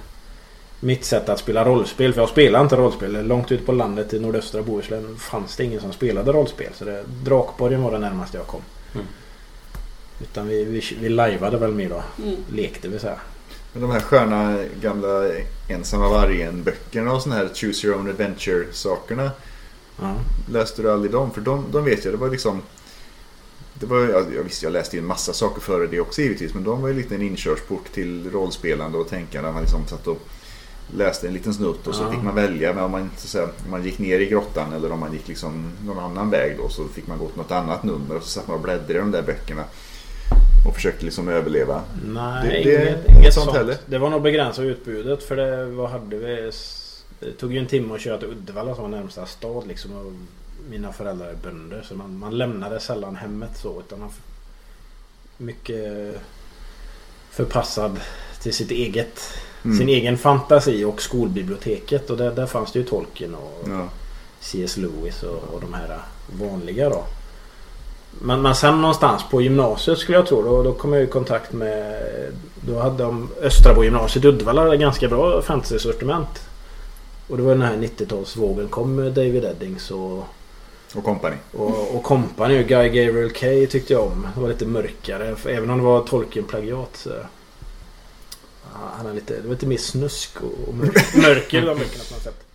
mitt 0.80 1.04
sätt 1.04 1.28
att 1.28 1.38
spela 1.38 1.64
rollspel. 1.64 2.12
För 2.12 2.20
jag 2.20 2.28
spelade 2.28 2.62
inte 2.62 2.76
rollspel. 2.76 3.26
Långt 3.26 3.52
ut 3.52 3.66
på 3.66 3.72
landet 3.72 4.14
i 4.14 4.20
nordöstra 4.20 4.62
Bohuslän 4.62 5.16
fanns 5.16 5.56
det 5.56 5.64
ingen 5.64 5.80
som 5.80 5.92
spelade 5.92 6.32
rollspel. 6.32 6.72
Så 6.74 6.84
det, 6.84 7.04
Drakborgen 7.24 7.82
var 7.82 7.92
det 7.92 7.98
närmaste 7.98 8.36
jag 8.36 8.46
kom. 8.46 8.60
Mm. 8.94 9.06
Utan 10.20 10.48
vi, 10.48 10.64
vi, 10.64 10.82
vi 11.00 11.08
lajvade 11.08 11.56
väl 11.58 11.72
mer 11.72 11.88
då. 11.88 12.02
Mm. 12.22 12.36
Lekte 12.52 12.88
vi 12.88 12.98
så 12.98 13.06
här. 13.06 13.18
Men 13.72 13.82
de 13.82 13.90
här 13.90 14.00
sköna 14.00 14.58
gamla 14.82 15.24
ensamma 15.68 16.08
vargen-böckerna 16.08 17.12
och 17.12 17.22
såna 17.22 17.34
här 17.34 17.48
Choose 17.54 17.86
Your 17.86 17.98
Own 17.98 18.08
Adventure-sakerna. 18.08 19.30
Ja. 20.00 20.14
Läste 20.50 20.82
du 20.82 20.90
aldrig 20.90 21.12
dem? 21.12 21.30
För 21.30 21.40
de, 21.40 21.64
de 21.72 21.84
vet 21.84 22.04
jag, 22.04 22.14
det 22.14 22.18
var 22.18 22.28
liksom... 22.30 22.62
Det 23.74 23.86
var, 23.86 23.98
jag, 23.98 24.24
jag 24.36 24.42
visste, 24.42 24.66
jag 24.66 24.72
läste 24.72 24.96
ju 24.96 25.00
en 25.00 25.06
massa 25.06 25.32
saker 25.32 25.60
före 25.60 25.86
det 25.86 26.00
också 26.00 26.22
givetvis. 26.22 26.54
Men 26.54 26.64
de 26.64 26.82
var 26.82 26.88
ju 26.88 26.94
lite 26.94 27.14
en 27.14 27.22
inkörsport 27.22 27.92
till 27.92 28.30
rollspelande 28.30 28.98
och 28.98 29.08
tänkande. 29.08 29.52
Man 29.52 29.62
liksom 29.62 29.86
satt 29.86 30.06
och 30.06 30.18
läste 30.96 31.26
en 31.28 31.32
liten 31.34 31.54
snutt 31.54 31.86
och 31.86 31.94
så 31.94 32.02
Ja. 32.02 32.10
fick 32.10 32.22
man 32.22 32.34
välja. 32.34 32.74
Men 32.74 32.84
om 32.84 32.90
man, 32.90 33.10
så 33.16 33.24
att 33.24 33.30
säga, 33.30 33.44
om 33.64 33.70
man 33.70 33.84
gick 33.84 33.98
ner 33.98 34.20
i 34.20 34.26
grottan 34.26 34.72
eller 34.72 34.92
om 34.92 35.00
man 35.00 35.12
gick 35.12 35.28
liksom 35.28 35.72
någon 35.86 35.98
annan 35.98 36.30
väg 36.30 36.56
då 36.58 36.68
så 36.68 36.88
fick 36.88 37.06
man 37.06 37.18
gå 37.18 37.28
till 37.28 37.38
något 37.38 37.50
annat 37.50 37.82
nummer. 37.82 38.16
Och 38.16 38.22
så 38.22 38.28
satt 38.28 38.48
man 38.48 38.56
och 38.56 38.62
bläddrade 38.62 38.92
i 38.92 38.96
de 38.98 39.10
där 39.10 39.22
böckerna. 39.22 39.64
Och 40.66 40.74
försökte 40.74 41.04
liksom 41.04 41.28
överleva. 41.28 41.82
Nej, 42.06 42.48
Det- 42.64 42.70
det- 42.70 42.88
inget, 42.90 43.08
inget 43.18 43.34
sånt 43.34 43.44
sånt. 43.44 43.56
heller. 43.56 43.76
Det 43.86 43.98
var 43.98 44.10
nog 44.10 44.22
begränsat 44.22 44.64
utbudet 44.64 45.22
för 45.22 45.36
det, 45.36 45.64
vad 45.66 45.90
hade 45.90 46.16
vi? 46.16 46.50
Det 47.20 47.32
tog 47.32 47.52
ju 47.52 47.58
en 47.58 47.66
timme 47.66 47.94
att 47.94 48.00
köra 48.00 48.18
till 48.18 48.28
Uddevalla 48.28 48.74
som 48.74 48.82
var 48.90 48.98
närmsta 48.98 49.26
stad 49.26 49.66
liksom. 49.66 49.92
Och 49.96 50.12
mina 50.70 50.92
föräldrar 50.92 51.26
är 51.28 51.34
bönder 51.34 51.82
så 51.88 51.94
man, 51.94 52.18
man 52.18 52.38
lämnade 52.38 52.80
sällan 52.80 53.16
hemmet 53.16 53.50
så. 53.56 53.80
Utan 53.86 54.00
man 54.00 54.10
mycket 55.36 56.14
förpassad 57.30 58.00
till 58.42 58.52
sitt 58.52 58.70
eget, 58.70 59.20
Mm. 59.64 59.78
sin 59.78 59.88
egen 59.88 60.18
fantasi 60.18 60.84
och 60.84 61.02
skolbiblioteket. 61.02 62.10
Och 62.10 62.16
där, 62.16 62.30
där 62.34 62.46
fanns 62.46 62.72
det 62.72 62.78
ju 62.78 62.84
Tolkien 62.84 63.34
och 63.34 63.64
Ja. 63.68 63.88
C.S. 64.40 64.76
Lewis 64.76 65.22
och, 65.22 65.54
och 65.54 65.60
de 65.60 65.74
här 65.74 65.98
vanliga 66.40 66.88
då. 66.88 67.04
Men, 68.10 68.42
men 68.42 68.54
sen 68.54 68.80
någonstans 68.80 69.22
på 69.30 69.42
gymnasiet 69.42 69.98
skulle 69.98 70.18
jag 70.18 70.26
tro. 70.26 70.42
Då, 70.42 70.62
då 70.62 70.72
kom 70.72 70.92
jag 70.92 71.02
i 71.02 71.06
kontakt 71.06 71.52
med... 71.52 72.02
Då 72.66 72.78
hade 72.78 73.04
de 73.04 73.28
Östrabo 73.42 73.84
gymnasiet 73.84 74.24
i 74.24 74.28
Uddevalla 74.28 74.76
ganska 74.76 75.08
bra 75.08 75.42
fantasy-sortiment. 75.42 76.48
Och 77.28 77.36
det 77.36 77.42
var 77.42 77.50
den 77.50 77.62
här 77.62 77.76
90-talsvågen 77.76 78.68
kom 78.68 78.94
med 78.94 79.12
David 79.12 79.44
Eddings 79.44 79.90
och, 79.90 80.24
Och 80.94 81.04
company. 81.04 81.36
och, 81.52 81.96
och 81.96 82.02
company. 82.02 82.62
Och 82.62 82.68
Guy 82.68 82.88
Gabriel 82.88 83.30
Kay 83.30 83.66
tyckte 83.66 83.92
jag 83.92 84.02
om. 84.02 84.26
Det 84.34 84.40
var 84.40 84.48
lite 84.48 84.66
mörkare. 84.66 85.36
För 85.36 85.50
även 85.50 85.70
om 85.70 85.78
det 85.78 85.84
var 85.84 86.00
Tolkien-plagiat 86.00 86.96
så... 86.96 87.10
Han 88.96 89.06
är 89.06 89.14
lite, 89.14 89.34
det 89.34 89.42
var 89.42 89.50
lite 89.50 89.66
mer 89.66 89.76
snusk 89.76 90.42
och, 90.42 90.68
och 90.68 90.74
mörk, 90.74 91.14
mörker 91.14 91.62
i 91.62 91.66
de 91.66 91.78
böckerna 91.78 92.04
på 92.08 92.14
något 92.14 92.22
sätt. 92.22 92.46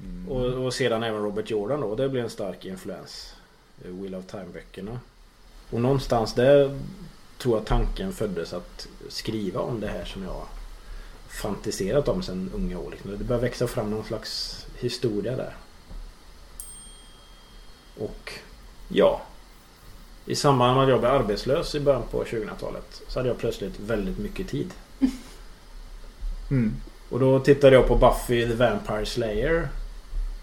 Mm. 0.00 0.28
Och, 0.28 0.66
och 0.66 0.74
sedan 0.74 1.02
även 1.02 1.22
Robert 1.22 1.50
Jordan 1.50 1.80
då. 1.80 1.94
Det 1.94 2.08
blev 2.08 2.24
en 2.24 2.30
stark 2.30 2.64
influens. 2.64 3.34
Eh, 3.84 3.90
Wheel 3.90 4.14
of 4.14 4.26
Time-böckerna. 4.26 5.00
Och 5.70 5.80
någonstans 5.80 6.34
där 6.34 6.78
tror 7.38 7.56
jag 7.56 7.66
tanken 7.66 8.12
föddes 8.12 8.52
att 8.52 8.88
skriva 9.08 9.60
om 9.60 9.80
det 9.80 9.88
här 9.88 10.04
som 10.04 10.22
jag 10.22 10.46
fantiserat 11.28 12.08
om 12.08 12.22
sedan 12.22 12.50
unga 12.54 12.78
år. 12.78 12.90
Liksom. 12.90 13.10
Det 13.10 13.24
började 13.24 13.46
växa 13.46 13.66
fram 13.66 13.90
någon 13.90 14.04
slags 14.04 14.64
historia 14.78 15.36
där. 15.36 15.56
Och 17.98 18.32
ja. 18.88 19.22
I 20.26 20.34
samband 20.34 20.74
med 20.74 20.84
att 20.84 20.90
jag 20.90 21.00
blev 21.00 21.12
arbetslös 21.12 21.74
i 21.74 21.80
början 21.80 22.02
på 22.10 22.24
2000-talet 22.24 23.02
så 23.08 23.18
hade 23.18 23.28
jag 23.28 23.38
plötsligt 23.38 23.80
väldigt 23.80 24.18
mycket 24.18 24.48
tid. 24.48 24.72
Mm. 26.50 26.74
Och 27.10 27.20
då 27.20 27.40
tittade 27.40 27.76
jag 27.76 27.86
på 27.86 27.96
Buffy 27.96 28.46
the 28.46 28.54
Vampire 28.54 29.06
Slayer. 29.06 29.68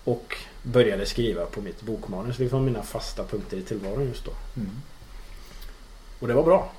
Och 0.04 0.38
började 0.72 1.06
skriva 1.06 1.46
på 1.46 1.62
mitt 1.62 1.82
bokmanus. 1.82 2.38
Det 2.38 2.52
var 2.52 2.60
mina 2.60 2.84
fasta 2.84 3.24
punkter 3.24 3.58
i 3.58 3.62
tillvaron 3.62 4.08
just 4.08 4.26
då. 4.26 4.32
Mm. 4.56 4.72
Och 6.20 6.28
det 6.28 6.34
var 6.34 6.44
bra. 6.44 6.72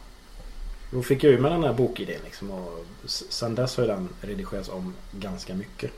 Då 0.91 1.03
fick 1.03 1.25
jag 1.25 1.33
ju 1.33 1.39
med 1.39 1.53
den 1.53 1.65
här 1.65 1.73
bokidén 1.73 2.21
liksom. 2.25 2.51
Och 2.51 2.85
sen 3.07 3.55
dess 3.55 3.77
har 3.77 3.85
ju 3.85 3.91
den 3.91 4.09
redigerats 4.21 4.69
om 4.69 4.95
ganska 5.13 5.55
mycket. 5.55 5.91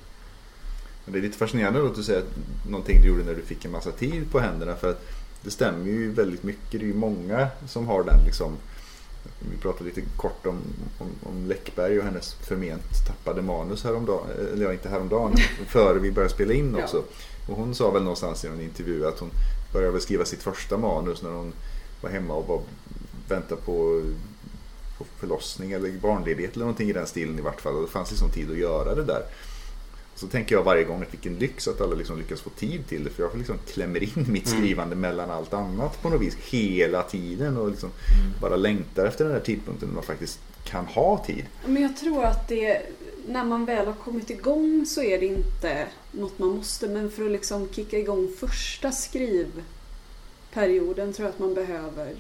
Men 1.04 1.12
det 1.12 1.18
är 1.18 1.22
lite 1.22 1.38
fascinerande 1.38 1.80
då 1.80 1.86
att 1.86 1.94
du 1.94 2.02
säger 2.02 2.20
att 2.20 2.68
någonting 2.68 3.02
du 3.02 3.08
gjorde 3.08 3.24
när 3.24 3.34
du 3.34 3.42
fick 3.42 3.64
en 3.64 3.70
massa 3.70 3.92
tid 3.92 4.30
på 4.30 4.40
händerna. 4.40 4.76
För 4.76 4.90
att 4.90 5.02
det 5.42 5.50
stämmer 5.50 5.86
ju 5.86 6.12
väldigt 6.12 6.42
mycket. 6.42 6.70
Det 6.70 6.76
är 6.76 6.88
ju 6.88 6.94
många 6.94 7.48
som 7.68 7.86
har 7.86 8.04
den 8.04 8.24
liksom. 8.24 8.56
Vi 9.50 9.56
pratade 9.56 9.84
lite 9.84 10.02
kort 10.16 10.46
om, 10.46 10.60
om, 10.98 11.08
om 11.22 11.46
Läckberg 11.48 11.98
och 11.98 12.04
hennes 12.04 12.34
förment 12.34 13.06
tappade 13.06 13.42
manus 13.42 13.84
häromdagen. 13.84 14.26
Eller 14.52 14.64
ja, 14.64 14.72
inte 14.72 14.88
häromdagen. 14.88 15.36
före 15.66 15.98
vi 15.98 16.12
började 16.12 16.34
spela 16.34 16.52
in 16.52 16.76
Ja. 16.78 17.02
Och 17.46 17.56
hon 17.56 17.74
sa 17.74 17.90
väl 17.90 18.02
någonstans 18.02 18.44
i 18.44 18.48
en 18.48 18.60
intervju 18.60 19.06
att 19.06 19.18
hon 19.18 19.30
började 19.72 20.00
skriva 20.00 20.24
sitt 20.24 20.42
första 20.42 20.76
manus 20.78 21.22
när 21.22 21.30
hon 21.30 21.52
var 22.00 22.10
hemma 22.10 22.34
och 22.34 22.46
var, 22.46 22.60
väntade 23.28 23.60
på, 23.60 24.02
på 24.98 25.04
förlossning 25.18 25.72
eller 25.72 25.92
barnledighet 25.92 26.52
eller 26.54 26.64
någonting 26.64 26.90
i 26.90 26.92
den 26.92 27.06
stilen 27.06 27.38
i 27.38 27.42
vart 27.42 27.60
fall. 27.60 27.74
Och 27.74 27.82
det 27.82 27.88
fanns 27.88 28.10
liksom 28.10 28.30
tid 28.30 28.50
att 28.50 28.58
göra 28.58 28.94
det 28.94 29.04
där. 29.04 29.22
Så 30.14 30.26
tänker 30.26 30.54
jag 30.54 30.62
varje 30.64 30.84
gång 30.84 31.02
att 31.02 31.12
vilken 31.14 31.34
lyx 31.38 31.68
att 31.68 31.80
alla 31.80 31.94
liksom 31.94 32.18
lyckas 32.18 32.40
få 32.40 32.50
tid 32.50 32.86
till 32.88 33.04
det. 33.04 33.10
För 33.10 33.22
jag 33.22 33.38
liksom 33.38 33.58
klämmer 33.72 34.02
in 34.02 34.26
mitt 34.28 34.46
Mm. 34.46 34.58
skrivande 34.60 34.96
mellan 34.96 35.30
allt 35.30 35.54
annat 35.54 36.02
på 36.02 36.08
något 36.08 36.20
vis 36.20 36.36
hela 36.36 37.02
tiden. 37.02 37.56
Och 37.56 37.68
liksom 37.70 37.90
bara 38.40 38.56
längtar 38.56 39.06
efter 39.06 39.24
den 39.24 39.32
här 39.34 39.40
tidpunkten 39.40 39.88
när 39.88 39.94
man 39.94 40.04
faktiskt 40.04 40.38
kan 40.64 40.86
ha 40.86 41.24
tid. 41.26 41.44
Men 41.66 41.82
jag 41.82 41.96
tror 41.96 42.24
att 42.24 42.48
det, 42.48 42.82
när 43.26 43.44
man 43.44 43.64
väl 43.64 43.86
har 43.86 43.94
kommit 43.94 44.30
igång 44.30 44.86
så 44.86 45.02
är 45.02 45.20
det 45.20 45.26
inte 45.26 45.88
något 46.12 46.38
man 46.38 46.48
måste. 46.48 46.88
Men 46.88 47.10
för 47.10 47.24
att 47.24 47.30
liksom 47.30 47.68
kicka 47.72 47.98
igång 47.98 48.28
första 48.38 48.92
skrivperioden 48.92 51.12
tror 51.12 51.26
jag 51.26 51.34
att 51.34 51.38
man 51.38 51.54
behöver 51.54 52.14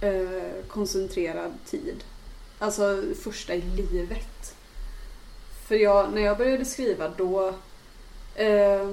eh, 0.00 0.66
koncentrerad 0.68 1.52
tid. 1.66 2.04
Alltså 2.58 3.02
första 3.22 3.54
i 3.54 3.60
livet. 3.60 4.54
För 5.68 5.74
jag, 5.74 6.12
när 6.12 6.22
jag 6.22 6.38
började 6.38 6.64
skriva 6.64 7.08
då 7.08 7.54
eh, 8.34 8.88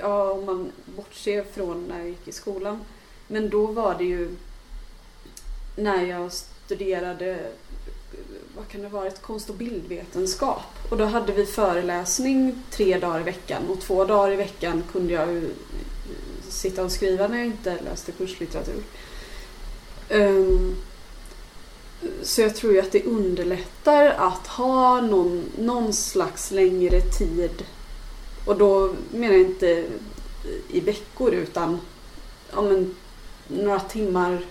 Ja, 0.00 0.30
om 0.30 0.44
man 0.44 0.72
bortser 0.96 1.44
från 1.44 1.86
när 1.86 1.98
jag 1.98 2.08
gick 2.08 2.28
i 2.28 2.32
skolan. 2.32 2.80
Men 3.26 3.50
då 3.50 3.66
var 3.66 3.94
det 3.98 4.04
ju 4.04 4.36
när 5.76 6.06
jag 6.06 6.32
studerade 6.32 7.52
vad 8.56 8.68
kan 8.68 8.82
det 8.82 8.88
vara, 8.88 9.06
ett 9.06 9.22
konst 9.22 9.50
och 9.50 9.56
bildvetenskap. 9.56 10.90
Och 10.90 10.96
då 10.96 11.04
hade 11.04 11.32
vi 11.32 11.46
föreläsning 11.46 12.62
tre 12.70 12.98
dagar 12.98 13.20
i 13.20 13.22
veckan 13.22 13.62
och 13.70 13.80
två 13.80 14.04
dagar 14.04 14.32
i 14.32 14.36
veckan 14.36 14.82
kunde 14.92 15.12
jag 15.12 15.32
ju 15.32 15.44
eh, 15.44 15.50
sitta 16.48 16.84
och 16.84 16.92
skriva 16.92 17.28
när 17.28 17.38
jag 17.38 17.46
inte 17.46 17.80
läste 17.80 18.12
kurslitteratur. 18.12 18.82
Um, 20.10 20.76
så 22.22 22.40
jag 22.40 22.56
tror 22.56 22.72
ju 22.72 22.80
att 22.80 22.92
det 22.92 23.04
underlättar 23.04 24.06
att 24.06 24.46
ha 24.46 25.00
någon, 25.00 25.44
någon 25.58 25.92
slags 25.92 26.50
längre 26.50 27.00
tid. 27.00 27.64
Och 28.46 28.58
då 28.58 28.94
menar 29.12 29.34
jag 29.34 29.42
inte 29.42 29.86
i 30.70 30.80
veckor 30.80 31.34
utan 31.34 31.80
ja, 32.52 32.62
men, 32.62 32.94
några 33.48 33.80
timmar 33.80 34.44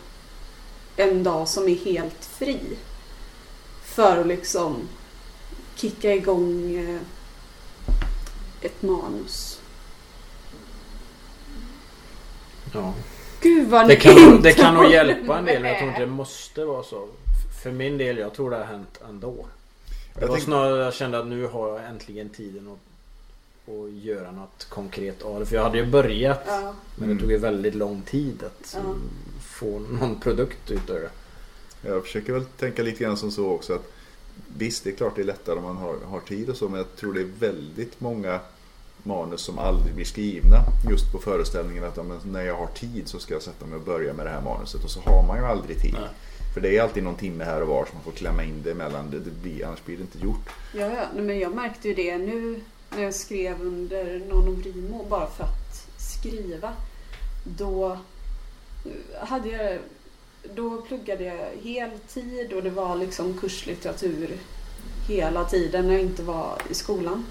en 0.95 1.23
dag 1.23 1.47
som 1.47 1.67
är 1.69 1.75
helt 1.75 2.25
fri. 2.25 2.59
För 3.95 4.17
att 4.21 4.27
liksom 4.27 4.87
kicka 5.75 6.13
igång 6.13 6.75
eh, 6.75 6.99
ett 8.61 8.81
manus. 8.81 9.59
Ja. 12.73 12.93
Gud 13.41 13.69
vad 13.69 13.81
Det 13.87 13.87
ni 13.87 13.99
kan, 13.99 14.17
inte 14.17 14.49
det 14.49 14.53
kan 14.53 14.73
nog 14.73 14.91
hjälpa 14.91 15.37
en 15.37 15.45
del 15.45 15.61
men 15.61 15.69
jag 15.71 15.77
tror 15.79 15.89
inte 15.89 16.01
det 16.01 16.07
måste 16.11 16.65
vara 16.65 16.83
så. 16.83 17.07
För 17.63 17.71
min 17.71 17.97
del, 17.97 18.17
jag 18.17 18.33
tror 18.33 18.49
det 18.49 18.57
har 18.57 18.63
hänt 18.65 18.99
ändå. 19.09 19.35
Det 20.15 20.21
Jag 20.21 20.27
var 20.27 20.35
tänk- 20.35 20.45
snarare 20.45 20.83
jag 20.83 20.93
kände 20.93 21.19
att 21.19 21.27
nu 21.27 21.47
har 21.47 21.69
jag 21.69 21.85
äntligen 21.89 22.29
tiden 22.29 22.67
att, 22.67 23.73
att 23.73 23.91
göra 23.91 24.31
något 24.31 24.65
konkret 24.69 25.21
av 25.21 25.39
det. 25.39 25.45
För 25.45 25.55
jag 25.55 25.63
hade 25.63 25.77
ju 25.77 25.85
börjat 25.85 26.43
Ja, 26.47 26.73
men 26.95 27.09
det 27.15 27.21
tog 27.21 27.31
ju 27.31 27.37
väldigt 27.37 27.75
lång 27.75 28.01
tid 28.01 28.43
att 28.43 28.75
Ja. 28.83 28.93
få 29.41 29.79
någon 29.79 30.19
produkt 30.19 30.71
utav 30.71 30.95
det. 30.95 31.09
Jag 31.85 32.03
försöker 32.03 32.33
väl 32.33 32.45
tänka 32.45 32.83
lite 32.83 33.03
grann 33.03 33.17
som 33.17 33.31
så 33.31 33.49
också 33.49 33.73
att 33.73 33.91
visst, 34.57 34.83
det 34.83 34.89
är 34.89 34.95
klart 34.95 35.15
det 35.15 35.21
är 35.21 35.25
lättare 35.25 35.57
om 35.57 35.63
man 35.63 35.77
har, 35.77 35.95
har 36.05 36.19
tid 36.19 36.49
och 36.49 36.57
så, 36.57 36.69
men 36.69 36.77
jag 36.77 36.95
tror 36.95 37.13
det 37.13 37.21
är 37.21 37.29
väldigt 37.39 38.01
många 38.01 38.39
manus 39.03 39.41
som 39.41 39.59
aldrig 39.59 39.95
blir 39.95 40.05
skrivna 40.05 40.57
just 40.89 41.11
på 41.11 41.17
föreställningen 41.17 41.83
att 41.83 41.97
ja, 41.97 42.03
men 42.03 42.19
när 42.25 42.41
jag 42.41 42.55
har 42.55 42.67
tid 42.67 43.07
så 43.07 43.19
ska 43.19 43.33
jag 43.33 43.43
sätta 43.43 43.65
mig 43.65 43.75
och 43.75 43.85
börja 43.85 44.13
med 44.13 44.25
det 44.25 44.29
här 44.29 44.41
manuset 44.41 44.83
och 44.83 44.89
så 44.89 44.99
har 44.99 45.27
man 45.27 45.37
ju 45.37 45.45
aldrig 45.45 45.81
tid. 45.81 45.93
Nej. 45.93 46.09
För 46.53 46.61
det 46.61 46.77
är 46.77 46.81
alltid 46.81 47.03
någon 47.03 47.15
timme 47.15 47.43
här 47.43 47.61
och 47.61 47.67
var 47.67 47.85
som 47.85 47.95
man 47.95 48.03
får 48.03 48.11
klämma 48.11 48.43
in 48.43 48.61
det 48.63 48.71
emellan, 48.71 49.11
det, 49.11 49.19
det 49.19 49.31
blir, 49.31 49.65
annars 49.65 49.83
blir 49.85 49.97
det 49.97 50.01
inte 50.01 50.19
gjort. 50.19 50.49
ja, 50.73 50.85
ja. 50.85 51.21
Men 51.21 51.39
jag 51.39 51.55
märkte 51.55 51.87
ju 51.87 51.93
det 51.93 52.17
nu 52.17 52.61
när 52.95 53.03
jag 53.03 53.15
skrev 53.15 53.61
under 53.61 54.19
NaNoWriMo 54.19 55.05
bara 55.09 55.27
för 55.27 55.43
att 55.43 55.87
skriva. 55.97 56.73
Då 57.43 57.97
hade 59.19 59.49
jag 59.49 59.79
då 60.55 60.81
pluggade 60.81 61.23
jag 61.23 61.47
heltid 61.63 62.53
och 62.53 62.63
det 62.63 62.69
var 62.69 62.95
liksom 62.95 63.37
kurslitteratur 63.37 64.37
hela 65.07 65.43
tiden 65.43 65.87
när 65.87 65.93
jag 65.93 66.01
inte 66.01 66.23
var 66.23 66.61
i 66.69 66.73
skolan. 66.73 67.25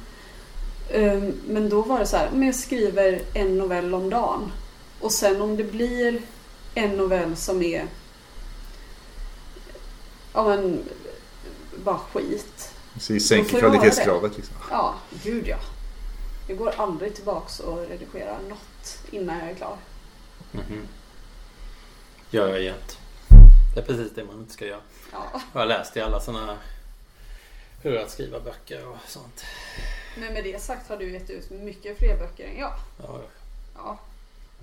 Ehm, 0.90 1.32
Men 1.48 1.68
då 1.68 1.82
var 1.82 1.98
det 1.98 2.06
så 2.06 2.16
här, 2.16 2.30
men 2.32 2.42
jag 2.46 2.54
skriver 2.54 3.22
en 3.34 3.58
novell 3.58 3.94
om 3.94 4.10
dagen. 4.10 4.52
Och 5.00 5.12
sen 5.12 5.42
om 5.42 5.56
det 5.56 5.64
blir 5.64 6.22
en 6.74 6.90
novell 6.96 7.36
som 7.36 7.62
är 7.62 7.86
ja 10.32 10.44
men 10.48 10.82
bara 11.84 11.98
skit. 11.98 12.72
Så 13.00 13.12
Då 13.12 13.20
sänker 13.20 13.58
kvalitetskravet 13.58 14.36
liksom. 14.36 14.56
Ja, 14.70 14.94
gud 15.24 15.48
ja. 15.48 15.58
Jag 16.48 16.58
går 16.58 16.72
aldrig 16.76 17.14
tillbaks 17.14 17.60
och 17.60 17.78
redigerar 17.88 18.38
något 18.48 18.98
innan 19.10 19.38
jag 19.38 19.50
är 19.50 19.54
klar. 19.54 19.76
Mhm. 20.52 20.88
Gör 22.30 22.48
jag 22.48 22.62
jämt. 22.62 22.98
Det 23.74 23.80
är 23.80 23.84
precis 23.84 24.12
det 24.14 24.24
man 24.24 24.38
inte 24.38 24.52
ska 24.52 24.66
göra. 24.66 24.80
Ja. 25.12 25.40
Jag 25.52 25.60
har 25.60 25.66
läst 25.66 25.96
i 25.96 26.00
alla 26.00 26.20
sådana 26.20 26.56
hur 27.82 27.96
att 27.98 28.10
skriva 28.10 28.40
böcker 28.40 28.86
och 28.88 28.96
sånt. 29.06 29.44
Men 30.18 30.32
med 30.32 30.44
det 30.44 30.62
sagt 30.62 30.88
har 30.88 30.96
du 30.96 31.12
gett 31.12 31.30
ut 31.30 31.50
mycket 31.50 31.98
fler 31.98 32.16
böcker 32.18 32.44
än 32.48 32.58
jag. 32.58 32.72
Ja, 33.02 33.20
Ja. 33.76 33.98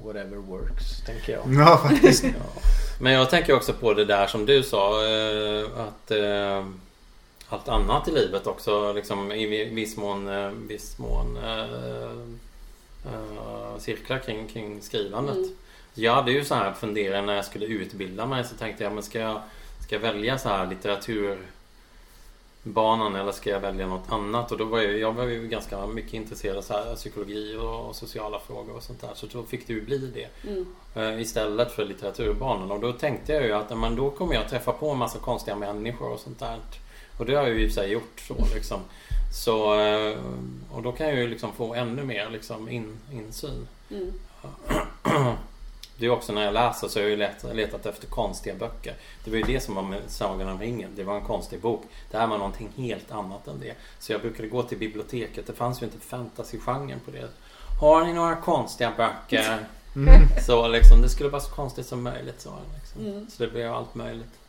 Whatever 0.03 0.37
works, 0.37 1.01
tänker 1.05 1.33
jag. 1.33 1.53
Ja, 1.53 1.77
faktiskt. 1.77 2.23
ja. 2.23 2.61
Men 3.01 3.13
jag 3.13 3.29
tänker 3.29 3.53
också 3.55 3.73
på 3.73 3.93
det 3.93 4.05
där 4.05 4.27
som 4.27 4.45
du 4.45 4.63
sa. 4.63 5.05
eh, 5.07 5.65
Att, 5.77 6.11
eh, 6.11 6.65
allt 7.49 7.67
annat 7.67 8.07
i 8.07 8.11
livet 8.11 8.47
också. 8.47 8.93
Liksom, 8.93 9.31
I 9.31 9.65
viss 9.65 9.97
mån, 9.97 10.27
eh, 10.27 10.47
viss 10.49 10.97
mån 10.97 11.37
cirklar 13.79 14.19
kring, 14.19 14.47
kring 14.47 14.81
skrivandet. 14.81 15.35
Mm. 15.35 15.55
Jag 15.93 16.15
hade 16.15 16.31
ju 16.31 16.45
så 16.45 16.55
här 16.55 16.73
funderat 16.73 17.25
när 17.25 17.35
jag 17.35 17.45
skulle 17.45 17.65
utbilda 17.65 18.25
mig 18.25 18.43
så 18.43 18.55
tänkte 18.55 18.83
jag 18.83 18.93
men 18.93 19.03
ska 19.03 19.19
jag, 19.19 19.41
ska 19.83 19.95
jag 19.95 20.01
välja 20.01 20.37
så 20.37 20.49
här 20.49 20.67
litteraturbanan 20.67 23.15
eller 23.15 23.31
ska 23.31 23.49
jag 23.49 23.59
välja 23.59 23.87
något 23.87 24.11
annat? 24.11 24.51
Och 24.51 24.57
då 24.57 24.65
var 24.65 24.79
jag, 24.79 24.97
jag 24.97 25.13
var 25.13 25.23
ju 25.23 25.47
ganska 25.47 25.87
mycket 25.87 26.13
intresserad 26.13 26.57
av 26.57 26.61
så 26.61 26.73
här, 26.73 26.95
psykologi 26.95 27.55
och 27.55 27.95
sociala 27.95 28.39
frågor 28.39 28.75
och 28.75 28.83
sånt 28.83 29.01
där. 29.01 29.11
Så 29.15 29.27
då 29.27 29.43
fick 29.43 29.67
det 29.67 29.73
ju 29.73 29.81
bli 29.81 29.97
det. 29.97 30.27
Mm. 30.49 30.65
Eh, 30.95 31.21
Istället 31.21 31.71
för 31.71 31.85
litteraturbanan. 31.85 32.71
Och 32.71 32.79
då 32.79 32.93
tänkte 32.93 33.33
jag 33.33 33.43
ju 33.43 33.53
att 33.53 33.77
men 33.77 33.95
då 33.95 34.09
kommer 34.09 34.33
jag 34.33 34.49
träffa 34.49 34.71
på 34.71 34.89
en 34.89 34.97
massa 34.97 35.19
konstiga 35.19 35.55
människor 35.55 36.11
och 36.11 36.19
sånt 36.19 36.39
där. 36.39 36.57
Och 37.17 37.25
det 37.25 37.35
har 37.35 37.43
jag 37.43 37.53
ju 37.57 37.63
i 37.63 37.67
och 37.67 37.71
för 37.71 37.81
sig 37.81 37.91
gjort 37.91 38.19
så 38.27 38.35
liksom. 38.55 38.79
Så, 39.31 39.79
eh, 39.79 40.17
och 40.71 40.81
då 40.81 40.91
kan 40.91 41.07
jag 41.07 41.15
ju 41.15 41.27
liksom 41.27 41.53
få 41.53 41.73
ännu 41.73 42.03
mer 42.03 42.29
liksom 42.29 42.69
in, 42.69 42.97
insyn. 43.11 43.67
Mm. 43.89 44.13
Det 45.99 46.05
är 46.05 46.09
också 46.09 46.33
när 46.33 46.45
jag 46.45 46.53
läser 46.53 46.87
så 46.87 46.99
har 46.99 47.01
jag 47.01 47.09
ju 47.09 47.17
letat, 47.17 47.55
letat 47.55 47.85
efter 47.85 48.07
konstiga 48.07 48.55
böcker. 48.55 48.93
Det 49.23 49.31
var 49.31 49.37
ju 49.37 49.43
det 49.43 49.59
som 49.59 49.75
var 49.75 49.83
med 49.83 50.01
Sagan 50.07 50.49
om 50.49 50.59
ringen. 50.59 50.89
Det 50.95 51.03
var 51.03 51.15
en 51.15 51.25
konstig 51.25 51.59
bok. 51.59 51.83
Det 52.11 52.17
här 52.17 52.27
var 52.27 52.37
någonting 52.37 52.69
helt 52.75 53.11
annat 53.11 53.47
än 53.47 53.59
det. 53.59 53.73
Så 53.99 54.11
jag 54.11 54.21
brukade 54.21 54.47
gå 54.47 54.63
till 54.63 54.77
biblioteket. 54.77 55.47
Det 55.47 55.53
fanns 55.53 55.81
ju 55.81 55.85
inte 55.85 55.99
fantasygenren 55.99 56.99
på 56.99 57.11
det. 57.11 57.27
Har 57.81 58.05
ni 58.05 58.13
några 58.13 58.35
konstiga 58.35 58.93
böcker? 58.97 59.65
Så 60.45 60.67
liksom, 60.67 61.01
det 61.01 61.09
skulle 61.09 61.29
vara 61.29 61.41
så 61.41 61.51
konstigt 61.51 61.87
som 61.87 62.03
möjligt. 62.03 62.41
Så, 62.41 62.53
liksom. 62.79 63.05
Mm. 63.05 63.27
så 63.29 63.43
det 63.43 63.49
blev 63.51 63.73
allt 63.73 63.95
möjligt. 63.95 64.39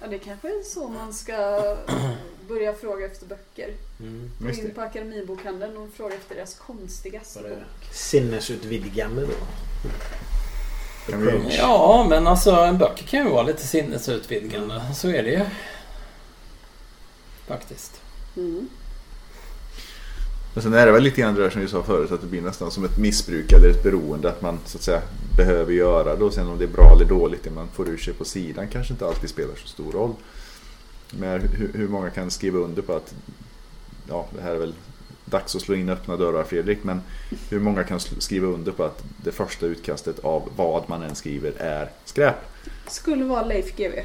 Ja, 0.00 0.06
det 0.06 0.18
kanske 0.18 0.48
är 0.48 0.62
så 0.62 0.88
man 0.88 1.12
ska 1.12 1.76
börja 2.48 2.72
fråga 2.72 3.06
efter 3.06 3.26
böcker. 3.26 3.74
Mm. 4.00 4.30
Gå 4.38 4.50
in 4.50 4.74
på 4.74 4.80
Akademibokhandeln 4.80 5.76
och 5.76 5.88
fråga 5.96 6.14
efter 6.14 6.34
deras 6.34 6.54
konstigaste 6.54 7.42
bok. 7.42 7.92
sinnesutvidgande 7.92 9.26
då? 9.26 9.32
Ja, 11.58 12.06
men 12.08 12.26
alltså 12.26 12.72
böcker 12.72 13.04
kan 13.04 13.24
ju 13.24 13.30
vara 13.30 13.42
lite 13.42 13.66
sinnesutvidgande. 13.66 14.82
Så 14.94 15.08
är 15.08 15.22
det 15.22 15.30
ju. 15.30 15.44
Faktiskt. 17.46 18.00
Mm. 18.36 18.68
Men 20.54 20.62
sen 20.62 20.74
är 20.74 20.86
det 20.86 20.92
väl 20.92 21.02
lite 21.02 21.20
grann 21.20 21.34
det 21.34 21.42
där 21.42 21.50
som 21.50 21.60
vi 21.60 21.68
sa 21.68 21.82
förut 21.82 22.12
att 22.12 22.20
det 22.20 22.26
blir 22.26 22.42
nästan 22.42 22.70
som 22.70 22.84
ett 22.84 22.98
missbruk 22.98 23.52
eller 23.52 23.68
ett 23.68 23.82
beroende 23.82 24.28
att 24.28 24.42
man 24.42 24.58
så 24.66 24.78
att 24.78 24.82
säga 24.82 25.02
behöver 25.36 25.72
göra 25.72 26.16
det 26.16 26.24
och 26.24 26.34
sen 26.34 26.48
om 26.48 26.58
det 26.58 26.64
är 26.64 26.68
bra 26.68 26.92
eller 26.92 27.04
dåligt 27.04 27.44
det 27.44 27.50
man 27.50 27.68
får 27.68 27.88
ur 27.88 27.96
sig 27.96 28.14
på 28.14 28.24
sidan 28.24 28.68
kanske 28.68 28.92
inte 28.92 29.06
alltid 29.06 29.30
spelar 29.30 29.54
så 29.54 29.68
stor 29.68 29.92
roll. 29.92 30.14
Men 31.10 31.40
hur, 31.40 31.72
hur 31.74 31.88
många 31.88 32.10
kan 32.10 32.30
skriva 32.30 32.58
under 32.58 32.82
på 32.82 32.92
att 32.92 33.14
ja, 34.08 34.26
det 34.36 34.42
här 34.42 34.50
är 34.50 34.58
väl 34.58 34.74
dags 35.24 35.56
att 35.56 35.62
slå 35.62 35.74
in 35.74 35.88
öppna 35.88 36.16
dörrar 36.16 36.44
Fredrik 36.44 36.78
men 36.84 37.02
hur 37.50 37.60
många 37.60 37.84
kan 37.84 38.00
skriva 38.00 38.46
under 38.46 38.72
på 38.72 38.84
att 38.84 39.02
det 39.16 39.32
första 39.32 39.66
utkastet 39.66 40.18
av 40.18 40.48
vad 40.56 40.88
man 40.88 41.02
än 41.02 41.14
skriver 41.14 41.52
är 41.58 41.90
skräp? 42.04 42.36
Skulle 42.86 43.24
vara 43.24 43.44
Leif 43.44 43.76
GW. 43.76 44.02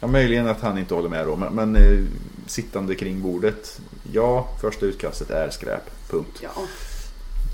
Ja, 0.00 0.06
möjligen 0.06 0.46
att 0.48 0.60
han 0.60 0.78
inte 0.78 0.94
håller 0.94 1.08
med 1.08 1.26
då, 1.26 1.36
men, 1.36 1.54
men 1.54 1.76
eh, 1.76 2.04
sittande 2.46 2.94
kring 2.94 3.22
bordet. 3.22 3.80
Ja, 4.12 4.48
första 4.60 4.86
utkastet 4.86 5.30
är 5.30 5.50
skräp. 5.50 5.90
Punkt. 6.10 6.40
Ja. 6.42 6.50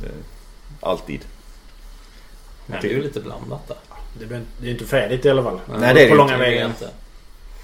Eh, 0.04 0.12
alltid. 0.80 1.20
Men 2.66 2.78
det 2.82 2.88
är 2.88 2.92
ju 2.92 3.02
lite 3.02 3.20
blandat 3.20 3.68
där. 3.68 3.76
Det 4.18 4.24
är 4.24 4.28
är 4.62 4.70
inte 4.70 4.84
färdigt 4.84 5.24
i 5.24 5.30
alla 5.30 5.42
fall. 5.42 5.60
Nej, 5.68 5.94
det 5.94 6.00
är 6.00 6.04
det 6.04 6.10
På 6.10 6.14
långa 6.14 6.38
Det 6.38 6.64
inte. 6.66 6.90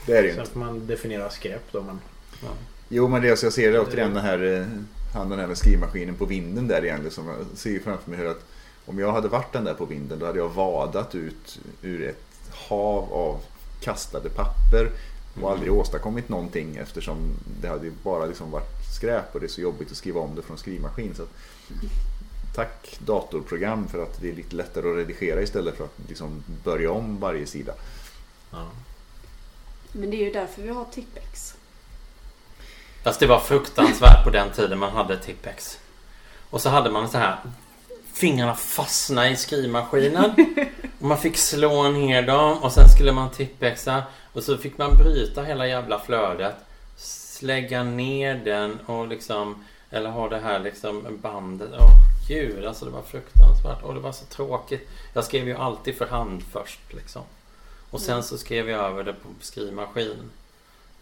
Det 0.06 0.16
är 0.16 0.22
det 0.22 0.28
ju 0.28 0.34
Sen 0.34 0.40
inte. 0.40 0.52
får 0.52 0.60
man 0.60 0.86
definiera 0.86 1.30
skräp 1.30 1.62
då. 1.72 1.82
Men... 1.82 2.00
Ja. 2.42 2.48
Jo, 2.88 3.08
men 3.08 3.22
det 3.22 3.28
jag 3.28 3.52
ser 3.52 3.72
det 3.72 3.80
återigen 3.80 4.14
den 4.14 4.24
här, 4.24 4.60
eh, 4.60 4.66
han 5.12 5.28
den 5.28 5.38
här 5.38 5.46
med 5.46 5.58
skrivmaskinen 5.58 6.14
på 6.14 6.24
vinden 6.24 6.68
där 6.68 6.84
igen. 6.84 7.02
Liksom, 7.04 7.28
jag 7.28 7.58
ser 7.58 7.70
ju 7.70 7.80
framför 7.80 8.10
mig 8.10 8.18
hur 8.18 8.30
att 8.30 8.44
om 8.86 8.98
jag 8.98 9.12
hade 9.12 9.28
varit 9.28 9.52
den 9.52 9.64
där 9.64 9.74
på 9.74 9.84
vinden 9.84 10.18
då 10.18 10.26
hade 10.26 10.38
jag 10.38 10.48
vadat 10.48 11.14
ut 11.14 11.58
ur 11.82 12.08
ett 12.08 12.24
hav 12.50 13.12
av 13.12 13.40
kastade 13.80 14.28
papper 14.28 14.90
och 15.42 15.50
aldrig 15.50 15.72
åstadkommit 15.72 16.28
någonting 16.28 16.76
eftersom 16.76 17.18
det 17.60 17.68
hade 17.68 17.86
ju 17.86 17.92
bara 18.02 18.26
liksom 18.26 18.50
varit 18.50 18.94
skräp 18.96 19.34
och 19.34 19.40
det 19.40 19.46
är 19.46 19.48
så 19.48 19.60
jobbigt 19.60 19.90
att 19.90 19.96
skriva 19.96 20.20
om 20.20 20.34
det 20.34 20.42
från 20.42 20.58
skrivmaskin. 20.58 21.14
Så 21.14 21.22
att, 21.22 21.32
tack 22.54 22.98
datorprogram 22.98 23.88
för 23.88 24.02
att 24.02 24.20
det 24.20 24.30
är 24.30 24.34
lite 24.34 24.56
lättare 24.56 24.90
att 24.90 24.96
redigera 24.96 25.42
istället 25.42 25.76
för 25.76 25.84
att 25.84 25.98
liksom 26.08 26.44
börja 26.64 26.90
om 26.90 27.20
varje 27.20 27.46
sida. 27.46 27.74
Ja. 28.50 28.70
Men 29.92 30.10
det 30.10 30.16
är 30.16 30.24
ju 30.24 30.32
därför 30.32 30.62
vi 30.62 30.68
har 30.68 30.84
Tippex. 30.84 31.55
Fast 33.06 33.20
det 33.20 33.26
var 33.26 33.40
fruktansvärt 33.40 34.24
på 34.24 34.30
den 34.30 34.50
tiden 34.50 34.78
man 34.78 34.92
hade 34.92 35.18
Tippex. 35.18 35.78
Och 36.50 36.60
så 36.60 36.68
hade 36.68 36.90
man 36.90 37.08
så 37.08 37.18
här 37.18 37.36
Fingrarna 38.12 38.54
fastna 38.54 39.30
i 39.30 39.36
skrivmaskinen. 39.36 40.30
Och 41.00 41.06
man 41.06 41.18
fick 41.18 41.36
slå 41.36 41.88
ner 41.88 42.22
dem 42.22 42.58
och 42.58 42.72
sen 42.72 42.88
skulle 42.88 43.12
man 43.12 43.30
tippexa. 43.30 44.02
Och 44.32 44.42
så 44.42 44.58
fick 44.58 44.78
man 44.78 44.96
bryta 44.96 45.42
hela 45.42 45.66
jävla 45.66 45.98
flödet. 45.98 46.54
Slägga 46.96 47.82
ner 47.82 48.34
den 48.34 48.78
och 48.86 49.08
liksom 49.08 49.64
Eller 49.90 50.10
ha 50.10 50.28
det 50.28 50.38
här 50.38 50.58
liksom 50.58 51.18
bandet. 51.22 51.70
Åh 51.78 51.90
gud 52.28 52.64
alltså 52.64 52.84
det 52.84 52.90
var 52.90 53.02
fruktansvärt. 53.02 53.82
Och 53.82 53.94
det 53.94 54.00
var 54.00 54.12
så 54.12 54.24
tråkigt. 54.24 54.88
Jag 55.12 55.24
skrev 55.24 55.48
ju 55.48 55.56
alltid 55.56 55.98
för 55.98 56.06
hand 56.06 56.42
först 56.52 56.80
liksom. 56.90 57.22
Och 57.90 58.00
sen 58.00 58.22
så 58.22 58.38
skrev 58.38 58.70
jag 58.70 58.84
över 58.84 59.04
det 59.04 59.12
på 59.12 59.28
skrivmaskin. 59.40 60.30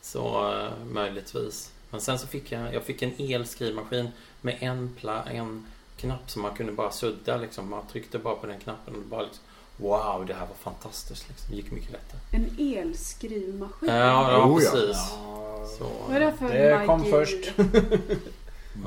Så 0.02 0.52
eh, 0.52 0.92
möjligtvis. 0.92 1.73
Men 1.94 2.00
sen 2.00 2.18
så 2.18 2.26
fick 2.26 2.52
jag, 2.52 2.74
jag 2.74 2.82
fick 2.82 3.02
en 3.02 3.12
elskrivmaskin 3.18 4.08
med 4.40 4.56
en, 4.60 4.90
pla, 5.00 5.24
en 5.24 5.66
knapp 5.96 6.30
som 6.30 6.42
man 6.42 6.54
kunde 6.56 6.72
bara 6.72 6.90
sudda 6.90 7.36
liksom. 7.36 7.70
Man 7.70 7.86
tryckte 7.92 8.18
bara 8.18 8.34
på 8.34 8.46
den 8.46 8.60
knappen 8.60 8.94
och 8.94 9.02
bara 9.02 9.22
liksom, 9.22 9.44
Wow, 9.76 10.24
det 10.26 10.34
här 10.34 10.46
var 10.46 10.72
fantastiskt 10.72 11.28
liksom. 11.28 11.50
Det 11.50 11.56
gick 11.56 11.70
mycket 11.70 11.92
lättare. 11.92 12.20
En 12.30 12.76
elskrivmaskin. 12.78 13.88
Ja, 13.88 14.32
ja 14.32 14.46
Oh, 14.46 14.58
precis. 14.58 14.96
Ja, 14.96 15.66
Så, 15.78 15.90
Vad 16.08 16.16
är 16.16 16.20
det 16.20 16.32
för 16.32 16.48
Det 16.48 16.86
kom 16.86 17.04
först. 17.04 17.52
ja, 17.56 17.64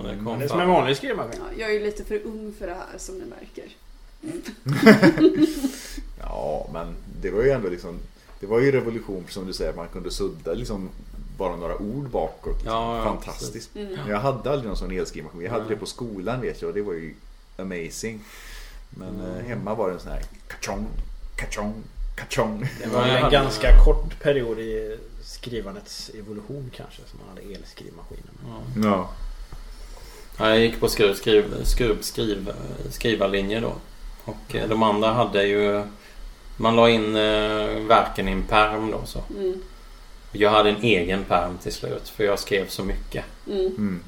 det 0.03 0.15
kom 0.15 0.23
Men 0.23 0.39
det 0.39 0.45
är 0.45 0.47
som 0.47 0.59
en 0.59 0.69
vanlig 0.69 0.97
skrivmaskin. 0.97 1.39
Ja, 1.39 1.59
jag 1.59 1.69
är 1.69 1.73
ju 1.73 1.83
lite 1.83 2.03
för 2.03 2.21
ung 2.25 2.53
för 2.59 2.67
det 2.67 2.73
här 2.73 2.97
som 2.97 3.15
ni 3.15 3.25
märker. 3.25 3.65
Ja, 6.19 6.69
men 6.73 6.95
det 7.21 7.31
var 7.31 7.43
ju 7.43 7.49
ändå 7.49 7.69
liksom 7.69 7.99
Det 8.39 8.47
var 8.47 8.59
ju 8.59 8.71
revolution 8.71 9.25
som 9.29 9.47
du 9.47 9.53
säger, 9.53 9.73
man 9.73 9.87
kunde 9.87 10.11
sudda 10.11 10.53
liksom 10.53 10.89
bara 11.37 11.55
några 11.55 11.75
ord 11.77 12.09
bakåt. 12.09 12.53
Liksom. 12.55 12.73
Ja, 12.73 13.03
Fantastiskt. 13.03 13.75
Mm. 13.75 13.97
Jag 14.09 14.19
hade 14.19 14.51
aldrig 14.51 14.67
någon 14.67 14.77
sån 14.77 14.91
elskrivmaskin. 14.91 15.41
Jag 15.41 15.51
hade 15.51 15.63
Nej. 15.63 15.73
det 15.73 15.79
på 15.79 15.85
skolan 15.85 16.41
vet 16.41 16.61
jag 16.61 16.69
och 16.69 16.75
det 16.75 16.81
var 16.81 16.93
ju 16.93 17.13
amazing. 17.57 18.19
Men 18.89 19.09
Mm. 19.09 19.35
eh, 19.39 19.45
hemma 19.45 19.75
var 19.75 19.87
det 19.87 19.93
en 19.93 19.99
sån 19.99 20.11
här 20.11 20.21
kachong, 20.47 20.87
kachong, 21.35 21.73
kachong. 22.15 22.69
Det 22.83 22.89
var 22.89 23.03
en 23.05 23.31
ganska 23.31 23.83
kort 23.85 24.19
period 24.21 24.59
i 24.59 24.97
skrivandets 25.23 26.11
evolution 26.19 26.71
kanske 26.75 27.01
som 27.11 27.19
man 27.19 27.29
hade 27.29 27.55
elskrivmaskinen. 27.55 28.37
Ja. 28.47 28.81
Ja. 28.89 29.09
Ja, 30.39 30.49
jag 30.49 30.59
gick 30.59 30.79
på 30.79 30.87
skruv, 30.89 31.13
skriv, 31.13 31.63
skruv, 31.63 32.01
skriv, 32.01 32.51
skrivarlinje 32.91 33.59
då. 33.59 33.73
Och 34.25 34.55
eh, 34.55 34.69
de 34.69 34.83
andra 34.83 35.13
hade 35.13 35.43
ju... 35.43 35.83
Man 36.57 36.75
la 36.75 36.89
in 36.89 37.15
eh, 37.15 37.81
verken 37.87 38.27
i 38.27 38.31
en 38.31 38.43
perm 38.43 38.91
då 38.91 39.01
så. 39.05 39.23
Mm. 39.37 39.61
Jag 40.37 40.49
hade 40.49 40.69
en 40.69 40.81
egen 40.81 41.23
perm 41.23 41.57
till 41.63 41.73
slut 41.73 42.09
för 42.09 42.23
jag 42.23 42.39
skrev 42.39 42.67
så 42.67 42.83
mycket. 42.83 43.25
Mm. 43.47 43.65
Mm. 43.65 44.03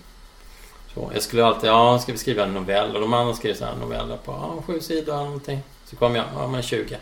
Så 0.93 1.11
jag 1.13 1.23
skulle 1.23 1.45
alltid, 1.45 1.69
ja, 1.69 1.99
ska 1.99 2.11
vi 2.11 2.17
skriva 2.17 2.43
en 2.43 2.53
novell? 2.53 2.95
Och 2.95 3.01
de 3.01 3.13
andra 3.13 3.33
skrev 3.33 3.55
så 3.55 3.65
här 3.65 3.75
noveller 3.75 4.17
på 4.17 4.31
ja, 4.31 4.63
sju 4.67 4.79
sidor 4.79 5.13
eller 5.13 5.23
någonting. 5.25 5.59
Så 5.85 5.95
kom 5.95 6.15
jag, 6.15 6.25
ja 6.35 6.47
men 6.47 6.61
20. 6.61 6.97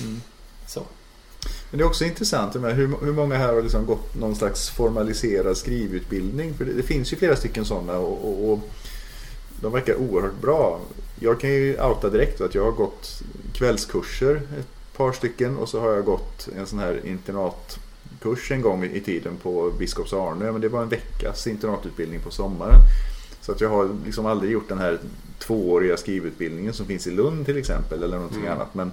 Mm. 0.00 0.20
Så. 0.66 0.82
Men 1.70 1.78
det 1.78 1.84
är 1.84 1.86
också 1.86 2.04
intressant 2.04 2.54
med 2.54 2.74
hur, 2.74 2.96
hur 3.02 3.12
många 3.12 3.36
här 3.36 3.54
har 3.54 3.62
liksom 3.62 3.86
gått 3.86 4.14
någon 4.14 4.36
slags 4.36 4.70
formaliserad 4.70 5.56
skrivutbildning. 5.56 6.54
För 6.54 6.64
det, 6.64 6.72
det 6.72 6.82
finns 6.82 7.12
ju 7.12 7.16
flera 7.16 7.36
stycken 7.36 7.64
sådana 7.64 7.98
och, 7.98 8.24
och, 8.24 8.52
och 8.52 8.58
de 9.62 9.72
verkar 9.72 9.94
oerhört 9.94 10.40
bra. 10.40 10.80
Jag 11.20 11.40
kan 11.40 11.50
ju 11.50 11.82
outa 11.82 12.08
direkt 12.08 12.40
att 12.40 12.54
jag 12.54 12.64
har 12.64 12.72
gått 12.72 13.22
kvällskurser 13.54 14.36
ett 14.36 14.96
par 14.96 15.12
stycken 15.12 15.56
och 15.56 15.68
så 15.68 15.80
har 15.80 15.90
jag 15.90 16.04
gått 16.04 16.48
en 16.56 16.66
sån 16.66 16.78
här 16.78 17.00
internatkurs 18.20 18.50
en 18.50 18.62
gång 18.62 18.84
i 18.84 19.00
tiden 19.00 19.36
på 19.36 19.70
Biskops 19.78 20.12
Arnö. 20.12 20.52
Men 20.52 20.60
det 20.60 20.68
var 20.68 20.82
en 20.82 20.88
veckas 20.88 21.46
internatutbildning 21.46 22.20
på 22.20 22.30
sommaren. 22.30 22.80
Så 23.40 23.52
att 23.52 23.60
jag 23.60 23.68
har 23.68 23.90
liksom 24.04 24.26
aldrig 24.26 24.52
gjort 24.52 24.68
den 24.68 24.78
här 24.78 24.98
tvååriga 25.38 25.96
skrivutbildningen 25.96 26.72
som 26.72 26.86
finns 26.86 27.06
i 27.06 27.10
Lund 27.10 27.46
till 27.46 27.56
exempel 27.56 28.02
eller 28.02 28.16
någonting 28.16 28.40
Mm. 28.40 28.52
annat. 28.52 28.74
Men 28.74 28.92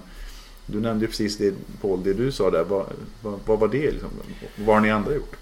du 0.66 0.80
nämnde 0.80 1.04
ju 1.04 1.08
precis 1.08 1.38
det, 1.38 1.54
Paul, 1.80 2.02
det 2.02 2.14
du 2.14 2.32
sa 2.32 2.50
där. 2.50 2.64
Vad, 2.64 2.86
vad, 3.22 3.40
vad 3.46 3.58
var 3.58 3.68
det? 3.68 3.90
Liksom? 3.90 4.10
Vad 4.56 4.74
har 4.76 4.80
ni 4.80 4.90
andra 4.90 5.14
gjort? 5.14 5.36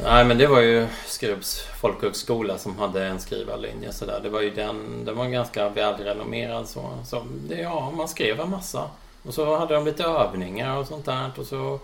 Nej 0.00 0.24
men 0.24 0.38
det 0.38 0.46
var 0.46 0.60
ju 0.60 0.86
Skrubs 1.06 1.60
folkhögskola 1.80 2.58
som 2.58 2.78
hade 2.78 3.04
en 3.06 3.20
skrivarlinje 3.20 3.92
så 3.92 4.06
där. 4.06 4.20
Det 4.22 4.28
var 4.30 4.40
ju 4.40 4.50
den, 4.50 5.04
den 5.04 5.16
var 5.16 5.26
ganska 5.28 5.68
välrenommerad 5.68 6.68
så. 6.68 6.90
så 7.06 7.22
det, 7.48 7.60
ja, 7.60 7.90
man 7.96 8.08
skrev 8.08 8.40
en 8.40 8.50
massa. 8.50 8.90
Och 9.22 9.34
så 9.34 9.56
hade 9.58 9.74
de 9.74 9.84
lite 9.84 10.04
övningar 10.04 10.76
och 10.76 10.86
sånt 10.86 11.04
där. 11.04 11.30
Och 11.36 11.46
så 11.46 11.80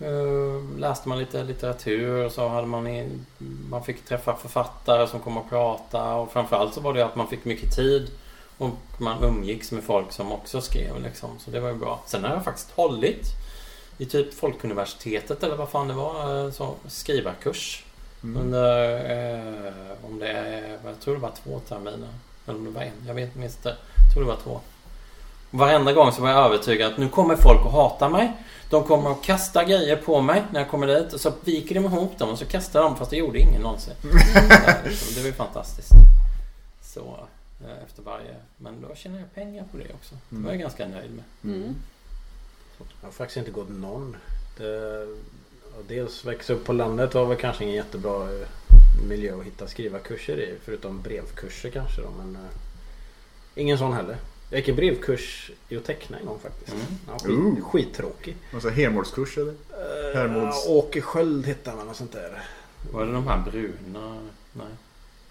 eh, 0.00 0.78
läste 0.78 1.08
man 1.08 1.18
lite 1.18 1.44
litteratur 1.44 2.24
och 2.24 2.32
så 2.32 2.48
hade 2.48 2.66
man, 2.66 2.86
i, 2.86 3.18
man 3.70 3.84
fick 3.84 4.04
träffa 4.04 4.36
författare 4.36 5.06
som 5.06 5.20
kom 5.20 5.36
och 5.36 5.48
prata 5.48 6.14
och 6.14 6.32
framförallt 6.32 6.74
så 6.74 6.80
var 6.80 6.94
det 6.94 7.04
att 7.04 7.16
man 7.16 7.28
fick 7.28 7.44
mycket 7.44 7.76
tid 7.76 8.10
och 8.58 8.70
man 8.98 9.24
umgicks 9.24 9.72
med 9.72 9.84
folk 9.84 10.12
som 10.12 10.32
också 10.32 10.60
skrev 10.60 11.02
liksom. 11.02 11.30
Så 11.38 11.50
det 11.50 11.60
var 11.60 11.68
ju 11.68 11.74
bra. 11.74 12.02
Sen 12.06 12.24
har 12.24 12.30
jag 12.30 12.44
faktiskt 12.44 12.70
hållit 12.70 13.26
i 13.98 14.06
typ 14.06 14.34
Folkuniversitetet 14.34 15.42
eller 15.42 15.56
vad 15.56 15.68
fan 15.68 15.88
det 15.88 15.94
var, 15.94 16.44
eh, 16.44 16.50
så 16.50 16.74
skrivarkurs. 16.86 17.84
Mm. 18.22 18.42
Under, 18.42 18.94
eh, 18.94 19.72
om 20.06 20.18
det 20.18 20.28
är, 20.28 20.78
jag 20.84 21.00
tror 21.00 21.14
det 21.14 21.20
var 21.20 21.32
två 21.44 21.60
terminer. 21.60 22.08
Eller 22.46 22.58
om 22.58 22.64
det 22.64 22.70
var 22.70 22.82
en, 22.82 23.06
jag 23.06 23.14
vet 23.14 23.36
inte. 23.36 23.68
Jag 23.68 24.14
tror 24.14 24.22
det 24.22 24.28
var 24.28 24.36
två. 24.36 24.60
Varenda 25.50 25.92
gång 25.92 26.12
så 26.12 26.22
var 26.22 26.30
jag 26.30 26.44
övertygad 26.46 26.92
att 26.92 26.98
nu 26.98 27.08
kommer 27.08 27.36
folk 27.36 27.66
att 27.66 27.72
hata 27.72 28.08
mig. 28.08 28.32
De 28.70 28.84
kommer 28.84 29.10
att 29.10 29.22
kasta 29.22 29.64
grejer 29.64 29.96
på 29.96 30.20
mig 30.20 30.42
när 30.52 30.60
jag 30.60 30.70
kommer 30.70 30.86
dit. 30.86 31.12
Och 31.12 31.20
så 31.20 31.32
viker 31.44 31.74
de 31.74 31.84
ihop 31.84 32.18
dem 32.18 32.28
och 32.28 32.38
så 32.38 32.44
kastar 32.44 32.82
de 32.82 32.96
fast 32.96 33.10
det 33.10 33.16
gjorde 33.16 33.38
ingen 33.38 33.62
någonsin. 33.62 33.94
Eh, 34.66 34.92
det 35.14 35.20
var 35.20 35.26
ju 35.26 35.32
fantastiskt. 35.32 35.90
Så 36.82 37.16
eh, 37.64 37.84
efter 37.86 38.02
varje. 38.02 38.34
Men 38.56 38.80
då 38.80 38.94
tjänar 38.94 39.18
jag 39.18 39.34
pengar 39.34 39.64
på 39.72 39.76
det 39.76 39.94
också. 39.94 40.14
Det 40.28 40.44
var 40.44 40.50
jag 40.50 40.60
ganska 40.60 40.88
nöjd 40.88 41.10
med. 41.10 41.54
Mm. 41.54 41.74
Jag 42.78 43.08
har 43.08 43.12
faktiskt 43.12 43.36
inte 43.36 43.50
gått 43.50 43.68
någon. 43.68 44.16
Det, 44.56 45.06
dels 45.88 46.24
växa 46.24 46.52
upp 46.52 46.64
på 46.64 46.72
landet 46.72 47.14
var 47.14 47.26
väl 47.26 47.36
kanske 47.36 47.64
ingen 47.64 47.76
jättebra 47.76 48.22
eh, 48.22 48.46
miljö 49.08 49.38
att 49.38 49.44
hitta 49.44 49.66
skrivarkurser 49.66 50.40
i. 50.40 50.54
Förutom 50.64 51.02
brevkurser 51.02 51.70
kanske 51.70 52.00
då. 52.02 52.08
Men 52.18 52.38
ingen 53.54 53.78
sån 53.78 53.92
heller. 53.92 54.16
Jag 54.50 54.58
gick 54.58 54.68
en 54.68 54.76
brevkurs 54.76 55.50
i 55.68 55.76
att 55.76 55.84
teckna 55.84 56.18
en 56.18 56.26
gång 56.26 56.38
faktiskt. 56.42 56.72
Mm. 56.76 56.86
Ja, 57.08 57.18
skit, 57.18 57.30
Ooh. 57.38 57.60
skittråkig. 57.70 58.36
Alltså 58.54 58.68
Hermodskurs 58.68 59.38
eller? 59.38 59.54
Hermods. 60.14 60.66
Uh, 60.66 60.72
Åke 60.72 61.00
Sköld 61.00 61.46
hette 61.46 61.70
han 61.70 61.78
eller 61.78 61.88
något 61.88 61.96
sånt 61.96 62.12
där. 62.12 62.42
Var 62.92 63.06
det 63.06 63.12
de 63.12 63.26
här 63.28 63.44
bruna? 63.50 64.16
Nej. 64.52 64.66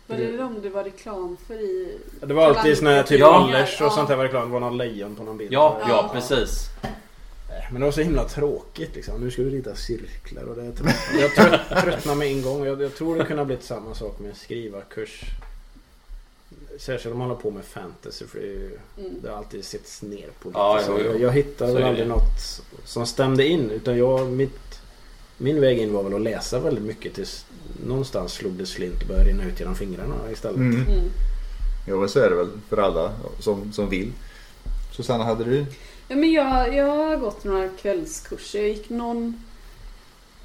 Var 0.08 0.18
det 0.18 0.38
de 0.38 0.62
det 0.62 0.70
var 0.70 0.84
reklam 0.84 1.38
för 1.48 1.54
i... 1.54 1.98
Det 2.22 2.34
var 2.34 2.46
alltid 2.48 2.78
såna 2.78 2.90
här 2.90 3.04
typ 3.04 3.20
Ja. 3.20 3.44
Anders 3.44 3.82
och 3.82 3.86
Ja. 3.88 3.92
sånt 3.92 4.08
där 4.10 4.16
var 4.16 4.24
reklam. 4.24 4.48
Det 4.48 4.54
var 4.54 4.60
någon 4.60 4.78
lejon 4.78 5.16
på 5.16 5.24
någon 5.24 5.38
bild. 5.38 5.54
Ja, 5.54 5.78
ja, 5.82 5.88
Ja. 5.90 6.10
precis. 6.14 6.70
Eh, 6.84 6.92
Men 7.72 7.80
det 7.82 7.86
var 7.86 7.92
så 7.92 8.02
himla 8.02 8.24
tråkigt 8.24 8.96
liksom. 8.96 9.22
Nu 9.22 9.32
ska 9.32 9.42
du 9.42 9.50
rita 9.50 9.76
cirklar 9.76 10.44
och 10.44 10.56
det. 10.56 10.74
Jag 11.20 11.36
trött, 11.36 11.84
tröttnade 11.84 12.18
med 12.20 12.28
en 12.28 12.42
gång. 12.42 12.62
och 12.62 12.68
Jag, 12.68 12.82
jag 12.82 12.96
tror 12.96 13.16
det 13.18 13.26
kunde 13.26 13.42
ha 13.42 13.46
blivit 13.46 13.64
samma 13.66 13.94
sak 13.96 14.20
med 14.20 14.30
en 14.30 14.36
skrivarkurs. 14.36 15.22
Särskilt 16.80 17.14
om 17.14 17.20
man 17.20 17.28
håller 17.30 17.42
på 17.42 17.52
med 17.52 17.66
fantasy 17.66 18.26
för 18.26 18.40
det, 18.40 18.46
är 18.46 18.50
ju, 18.50 18.80
Mm. 18.98 19.12
det 19.22 19.30
har 19.30 19.38
alltid 19.38 19.66
setts 19.66 20.02
ner 20.02 20.30
på 20.42 20.48
lite. 20.50 20.60
Ja, 20.60 20.82
jo, 20.88 20.98
jo. 21.00 21.06
jag, 21.06 21.22
jag 21.22 21.32
hittade 21.32 21.74
väl 21.74 21.84
aldrig 21.84 22.06
det. 22.06 22.10
något 22.10 22.62
som 22.86 23.06
stämde 23.06 23.48
in. 23.48 23.72
Utan 23.72 23.98
jag, 23.98 24.28
mitt, 24.28 24.80
min 25.38 25.62
väg 25.62 25.78
in 25.80 25.94
var 25.94 26.04
väl 26.04 26.14
att 26.14 26.22
läsa 26.22 26.60
väldigt 26.60 26.84
mycket 26.84 27.14
tills 27.14 27.46
någonstans 27.88 28.34
slog 28.34 28.54
det 28.54 28.66
slint 28.66 29.02
och 29.02 29.08
började 29.08 29.30
rinna 29.30 29.44
ut 29.46 29.60
genom 29.60 29.76
fingrarna 29.76 30.32
istället. 30.32 30.58
Mm. 30.58 30.82
Mm. 30.88 31.10
Jo 31.88 32.00
men 32.00 32.10
så 32.10 32.20
är 32.20 32.30
det 32.30 32.36
väl 32.36 32.50
för 32.70 32.78
alla 32.78 33.12
som, 33.40 33.72
som 33.74 33.90
vill. 33.90 34.12
Susanna, 34.96 35.24
hade 35.24 35.44
du? 35.44 35.66
Ja, 36.08 36.16
men 36.16 36.32
jag, 36.32 36.76
jag 36.76 36.86
har 36.88 37.18
gått 37.18 37.44
några 37.44 37.70
kvällskurser. 37.70 38.60
Jag 38.60 38.68
gick 38.70 38.90
någon 38.90 39.44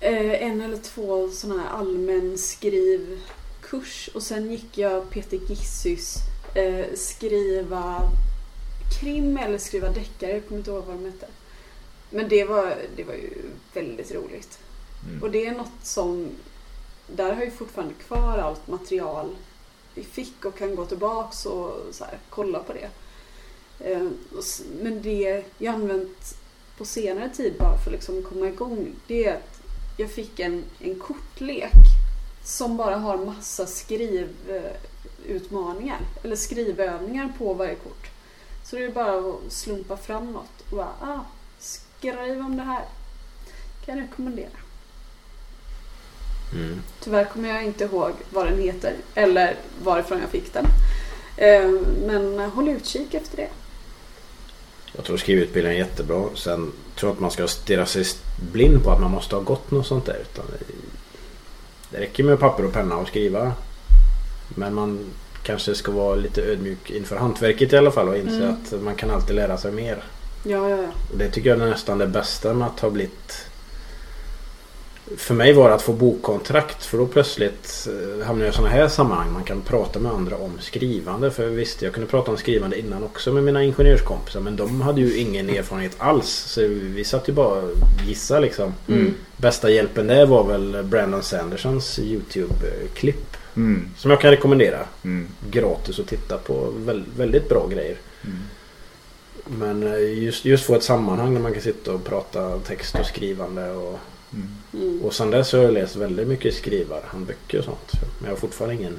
eh, 0.01 0.43
en 0.43 0.61
eller 0.61 0.77
två 0.77 1.31
sådana 1.31 1.63
här 1.63 1.69
allmän 1.79 2.39
skrivkurs 3.71 4.11
och 4.15 4.23
sen 4.23 4.51
gick 4.51 4.79
jag 4.79 5.11
Peter 5.11 5.37
Gissys 5.37 6.17
eh, 6.55 6.87
skriva 6.95 8.11
krim 9.01 9.37
eller 9.37 9.59
skriva 9.59 9.89
deckare. 9.89 10.31
Jag 10.31 10.47
kommer 10.49 10.59
inte 10.59 10.71
ihåg 10.71 10.85
vad 10.85 10.97
de 10.97 11.05
hette. 11.05 11.27
Men 12.11 12.29
det 12.29 12.45
var, 12.45 12.77
det 12.97 13.05
var 13.05 13.15
ju 13.15 13.31
väldigt 13.75 14.15
roligt. 14.15 14.59
Mm. 15.09 15.23
Och 15.23 15.31
det 15.31 15.47
är 15.47 15.53
något 15.53 15.83
som... 15.83 16.29
Där 17.17 17.33
har 17.33 17.43
jag 17.43 17.53
fortfarande 17.53 17.95
kvar 17.95 18.39
allt 18.39 18.69
material 18.69 19.37
vi 19.95 20.05
fick 20.05 20.45
och 20.45 20.59
kan 20.59 20.77
gå 20.77 20.85
tillbaks 20.87 21.47
och 21.47 21.77
så 21.91 22.05
här, 22.05 22.19
kolla 22.31 22.59
på 22.59 22.73
det. 22.73 22.91
Eh, 23.81 24.09
Men 24.83 25.03
det 25.03 25.45
jag 25.59 25.75
använt 25.75 26.37
på 26.79 26.85
senare 26.85 27.29
tid 27.29 27.55
bara 27.59 27.79
för 27.79 27.91
att 27.91 27.93
liksom 27.93 28.23
komma 28.23 28.49
igång 28.49 28.89
det 29.07 29.25
är 29.25 29.37
att 29.37 29.61
jag 29.97 30.11
fick 30.11 30.41
en, 30.41 30.65
en 30.81 30.99
kortlek 30.99 31.73
som 32.45 32.77
bara 32.77 32.97
har 32.97 33.17
massa 33.17 33.67
skrivutmaningar 33.67 35.99
eller 36.23 36.37
skrivövningar 36.37 37.33
på 37.39 37.55
varje 37.55 37.75
kort. 37.75 38.11
Så 38.65 38.77
det 38.77 38.85
är 38.85 38.93
bara 38.93 39.19
att 39.19 39.53
slumpa 39.53 39.97
fram 39.97 40.33
något 40.33 40.61
och 40.71 40.77
bara 40.77 40.93
ah, 41.01 41.21
skriv 41.59 42.41
om 42.41 42.57
det 42.57 42.63
här. 42.63 42.85
Kan 43.85 43.99
jag 43.99 44.05
rekommendera. 44.05 44.49
Mm. 46.55 46.83
Tyvärr 47.01 47.25
kommer 47.25 47.49
jag 47.49 47.65
inte 47.65 47.85
ihåg 47.85 48.13
vad 48.31 48.47
den 48.47 48.59
heter 48.59 48.95
eller 49.15 49.57
varifrån 49.83 50.21
jag 50.21 50.31
fick 50.31 50.53
den. 50.53 50.67
Eh, 51.37 51.71
Men 52.07 52.41
håll 52.51 52.69
utkik 52.69 53.15
efter 53.15 53.37
det. 53.37 53.49
Jag 54.93 55.05
tror 55.05 55.17
skrivutbildningen 55.17 55.83
är 55.83 55.89
jättebra. 55.89 56.29
Sen 56.35 56.73
tror 56.97 57.11
jag 57.11 57.15
att 57.15 57.21
man 57.21 57.31
ska 57.31 57.49
stirra 57.49 57.87
sig 57.87 58.05
blind 58.53 58.85
på 58.85 58.91
att 58.91 59.01
man 59.01 59.11
måste 59.11 59.37
ha 59.37 59.43
gått 59.43 59.71
något 59.71 59.87
sånt 59.87 60.07
där. 60.07 60.19
Utan 60.21 60.45
det- 61.91 62.01
räcker 62.01 62.25
med 62.25 62.41
papper 62.41 62.65
och 62.65 62.73
penna 62.73 62.97
och 62.97 63.09
skriva. 63.09 63.53
Men 64.49 64.75
man 64.75 64.99
kanske 65.43 65.75
ska 65.75 65.93
vara 65.93 66.15
lite 66.15 66.43
ödmjuk 66.43 66.91
inför 66.91 67.17
hantverket 67.17 67.73
i 67.73 67.77
alla 67.77 67.91
fall 67.91 68.09
och 68.09 68.17
inse 68.17 68.37
Mm. 68.37 68.51
att 68.51 68.83
man 68.83 68.95
kan 68.95 69.11
alltid 69.11 69.37
lära 69.37 69.57
sig 69.57 69.73
mer. 69.73 70.05
Ja, 70.45 70.69
ja, 70.71 70.77
ja. 70.77 70.89
Och 71.13 71.19
det 71.19 71.29
tycker 71.31 71.51
jag 71.51 71.61
är 71.61 71.67
nästan 71.71 71.99
det 71.99 72.07
bästa 72.07 72.55
med 72.55 72.67
att 72.67 72.81
ha 72.81 72.91
blivit 72.91 73.47
för 75.17 75.35
mig 75.35 75.53
var 75.53 75.69
det 75.69 75.75
att 75.75 75.83
få 75.83 75.93
bokkontrakt 75.93 76.85
för 76.85 76.99
då 76.99 77.07
plötsligt 77.07 77.89
eh, 77.89 78.27
hamnar 78.27 78.45
jag 78.45 78.53
i 78.53 78.57
sådana 78.57 78.75
här 78.75 78.89
sammanhang. 78.89 79.33
Man 79.33 79.45
kan 79.45 79.61
prata 79.61 79.99
med 79.99 80.13
andra 80.13 80.37
om 80.37 80.53
skrivande. 80.61 81.31
För 81.31 81.47
visst, 81.47 81.83
jag 81.83 81.93
kunde 81.93 82.11
prata 82.11 82.31
om 82.31 82.37
skrivande 82.37 82.79
innan 82.79 83.05
också 83.05 83.33
med 83.33 83.45
mina 83.45 83.65
ingenjörskompisar. 83.65 84.41
Men 84.41 84.57
de 84.57 84.81
hade 84.81 85.01
ju 85.01 85.17
ingen 85.17 85.51
erfarenhet 85.51 85.97
alls. 85.99 86.29
Så 86.29 86.61
vi 86.69 87.05
satt 87.05 87.29
ju 87.29 87.33
bara 87.33 87.63
och 87.63 87.71
gissa 88.07 88.39
liksom. 88.39 88.75
Mm. 88.89 89.15
Bästa 89.37 89.71
hjälpen 89.71 90.07
där 90.07 90.27
var 90.27 90.45
väl 90.45 90.83
Brandon 90.85 91.23
Sandersons 91.23 91.99
YouTube-klipp. 91.99 93.37
Mm. 93.57 93.89
Som 93.97 94.11
jag 94.11 94.21
kan 94.21 94.31
rekommendera. 94.31 94.79
Mm. 95.05 95.29
Gratis 95.51 96.01
att 96.01 96.07
titta 96.07 96.39
på. 96.39 96.73
Väl, 96.77 97.05
väldigt 97.17 97.49
bra 97.49 97.67
grejer. 97.67 97.97
Mm. 98.25 98.39
Men 99.45 99.83
eh, 99.83 100.23
just, 100.23 100.45
just 100.45 100.65
få 100.65 100.75
ett 100.75 100.83
sammanhang 100.83 101.35
där 101.35 101.41
man 101.41 101.53
kan 101.53 101.63
sitta 101.63 101.93
och 101.93 102.05
prata 102.05 102.59
text 102.59 102.95
och 103.01 103.07
skrivande. 103.07 103.71
Och, 103.71 103.99
Mm. 104.33 105.03
Och 105.03 105.15
sen 105.15 105.31
dess 105.31 105.53
har 105.53 105.61
jag 105.61 105.73
läst 105.73 105.97
väldigt 105.97 106.29
mycket 106.29 106.55
skrivarhandböcker 106.55 107.59
och 107.59 107.65
sånt. 107.65 107.93
Men 108.19 108.25
jag 108.25 108.31
har 108.31 108.37
fortfarande 108.37 108.75
ingen 108.75 108.97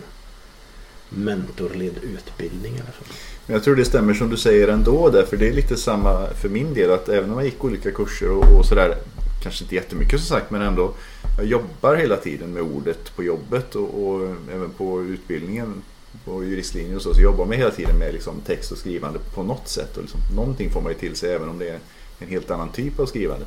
mentorledd 1.10 1.98
utbildning 2.04 2.74
eller 2.74 2.92
så. 3.00 3.04
Men 3.46 3.54
jag 3.54 3.64
tror 3.64 3.76
det 3.76 3.86
stämmer 3.86 4.14
som 4.14 4.30
du 4.30 4.38
säger 4.38 4.68
ändå 4.68 5.10
där, 5.10 5.26
för 5.26 5.38
det 5.38 5.48
är 5.48 5.54
lite 5.54 5.78
samma 5.78 6.28
för 6.28 6.50
min 6.50 6.74
del 6.74 6.92
att 6.92 7.10
även 7.10 7.32
om 7.32 7.38
jag 7.38 7.46
gick 7.46 7.64
olika 7.64 7.92
kurser 7.92 8.32
och, 8.32 8.58
och 8.60 8.66
sådär, 8.66 8.96
kanske 9.44 9.64
inte 9.64 9.76
jättemycket 9.76 10.20
som 10.20 10.28
sagt, 10.28 10.52
men 10.52 10.62
ändå, 10.62 10.94
jag 11.38 11.48
jobbar 11.48 11.96
hela 11.96 12.18
tiden 12.18 12.54
med 12.54 12.64
ordet 12.64 13.16
på 13.16 13.24
jobbet 13.24 13.76
och, 13.76 14.04
och 14.04 14.36
även 14.54 14.70
på 14.70 15.02
utbildningen 15.02 15.82
på 16.26 16.44
juristlinjen 16.44 16.96
och 16.96 17.02
så, 17.02 17.14
så 17.14 17.22
jobbar 17.22 17.46
man 17.46 17.58
hela 17.58 17.72
tiden 17.72 17.98
med 17.98 18.14
liksom, 18.14 18.42
text 18.46 18.72
och 18.72 18.78
skrivande 18.78 19.20
på 19.36 19.44
något 19.44 19.68
sätt 19.68 19.98
och 19.98 20.04
liksom, 20.04 20.22
någonting 20.36 20.72
får 20.72 20.82
man 20.82 20.92
ju 20.92 20.98
till 20.98 21.16
sig 21.16 21.34
även 21.34 21.50
om 21.50 21.60
det 21.60 21.70
är 21.70 21.80
en 22.20 22.28
helt 22.28 22.52
annan 22.52 22.70
typ 22.70 23.00
av 23.00 23.06
skrivande. 23.06 23.46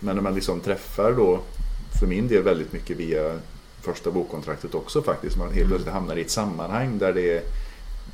Men 0.00 0.16
när 0.16 0.22
man 0.22 0.34
liksom 0.34 0.60
träffar 0.60 1.12
då, 1.12 1.40
för 2.00 2.06
min 2.06 2.28
del 2.28 2.42
väldigt 2.42 2.72
mycket 2.72 2.96
via 2.96 3.38
första 3.82 4.10
bokkontraktet 4.10 4.74
också 4.74 5.02
faktiskt, 5.02 5.36
man 5.36 5.52
helt 5.52 5.68
plötsligt 5.68 5.92
hamnar 5.92 6.16
i 6.16 6.20
ett 6.20 6.30
sammanhang 6.30 6.98
där 6.98 7.12
det 7.12 7.36
är 7.36 7.42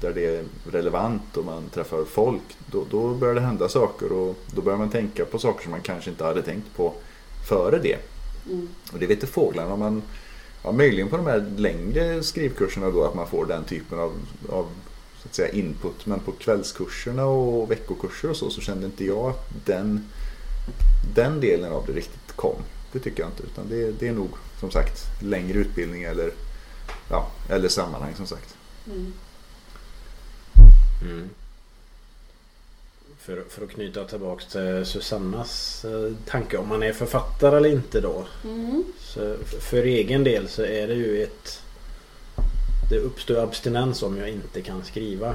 där 0.01 0.13
det 0.13 0.27
är 0.27 0.45
relevant 0.73 1.37
och 1.37 1.45
man 1.45 1.69
träffar 1.69 2.05
folk, 2.05 2.43
då, 2.67 2.85
då 2.91 3.15
börjar 3.15 3.35
det 3.35 3.41
hända 3.41 3.69
saker 3.69 4.13
och 4.13 4.39
då 4.55 4.63
börjar 4.63 4.79
man 4.79 4.91
tänka 4.91 5.25
på 5.25 5.39
saker 5.39 5.63
som 5.63 5.71
man 5.71 5.81
kanske 5.81 6.11
inte 6.11 6.25
hade 6.25 6.43
tänkt 6.43 6.77
på 6.77 6.95
före 7.49 7.79
det. 7.79 7.99
Mm. 8.47 8.69
Och 8.93 8.99
det 8.99 9.07
vet 9.07 9.17
inte 9.17 9.27
fåglarna 9.27 9.73
om 9.73 9.79
man, 9.79 10.03
ja, 10.65 10.73
möjligen 10.73 11.09
på 11.09 11.17
de 11.17 11.27
här 11.27 11.53
längre 11.57 12.23
skrivkurserna 12.23 12.91
då 12.91 13.05
att 13.05 13.15
man 13.15 13.27
får 13.27 13.47
den 13.47 13.65
typen 13.65 13.99
av, 13.99 14.13
av 14.49 14.67
så 15.23 15.29
att 15.29 15.35
säga 15.35 15.49
input. 15.49 16.07
Men 16.07 16.21
på 16.21 16.33
kvällskurserna 16.33 17.27
och 17.27 17.71
veckokurser 17.71 18.31
och 18.31 18.37
så, 18.37 18.51
så 18.51 18.61
kände 18.61 18.87
inte 18.87 19.05
jag 19.05 19.31
att 19.31 19.51
den, 19.65 20.09
den 21.15 21.41
delen 21.41 21.73
av 21.73 21.87
det 21.87 21.93
riktigt 21.93 22.37
kom. 22.37 22.57
Det 22.93 22.99
tycker 22.99 23.23
jag 23.23 23.31
inte, 23.31 23.43
utan 23.43 23.69
det, 23.69 23.93
det 23.93 24.09
är 24.09 24.13
nog 24.13 24.31
som 24.61 24.71
sagt 24.71 25.03
längre 25.23 25.59
utbildning 25.59 26.03
eller, 26.03 26.33
ja, 27.11 27.31
eller 27.49 27.69
sammanhang 27.69 28.15
som 28.15 28.27
sagt. 28.27 28.57
Mm. 28.87 29.13
Mm. 31.03 31.31
För, 33.19 33.45
för 33.49 33.65
att 33.65 33.71
knyta 33.71 34.05
tillbaks 34.05 34.47
till 34.47 34.87
Susannas 34.87 35.85
eh, 35.85 36.13
tanke 36.27 36.57
om 36.57 36.69
man 36.69 36.83
är 36.83 36.93
författare 36.93 37.57
eller 37.57 37.69
inte 37.69 38.01
då. 38.01 38.27
Mm. 38.45 38.85
Så 38.99 39.37
för 39.61 39.83
egen 39.83 40.25
del 40.25 40.49
så 40.49 40.63
är 40.63 40.89
det 40.89 40.95
ju 40.95 41.23
ett... 41.23 41.61
Det 42.91 42.99
uppstår 42.99 43.37
abstinens 43.37 44.03
om 44.03 44.19
jag 44.19 44.29
inte 44.29 44.63
kan 44.63 44.85
skriva. 44.85 45.35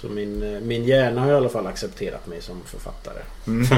Så 0.00 0.08
min, 0.08 0.42
eh, 0.42 0.60
min 0.60 0.84
hjärna 0.84 1.20
har 1.20 1.30
i 1.30 1.34
alla 1.34 1.48
fall 1.48 1.66
accepterat 1.66 2.26
mig 2.26 2.42
som 2.42 2.62
författare. 2.64 3.22
Mm. 3.46 3.66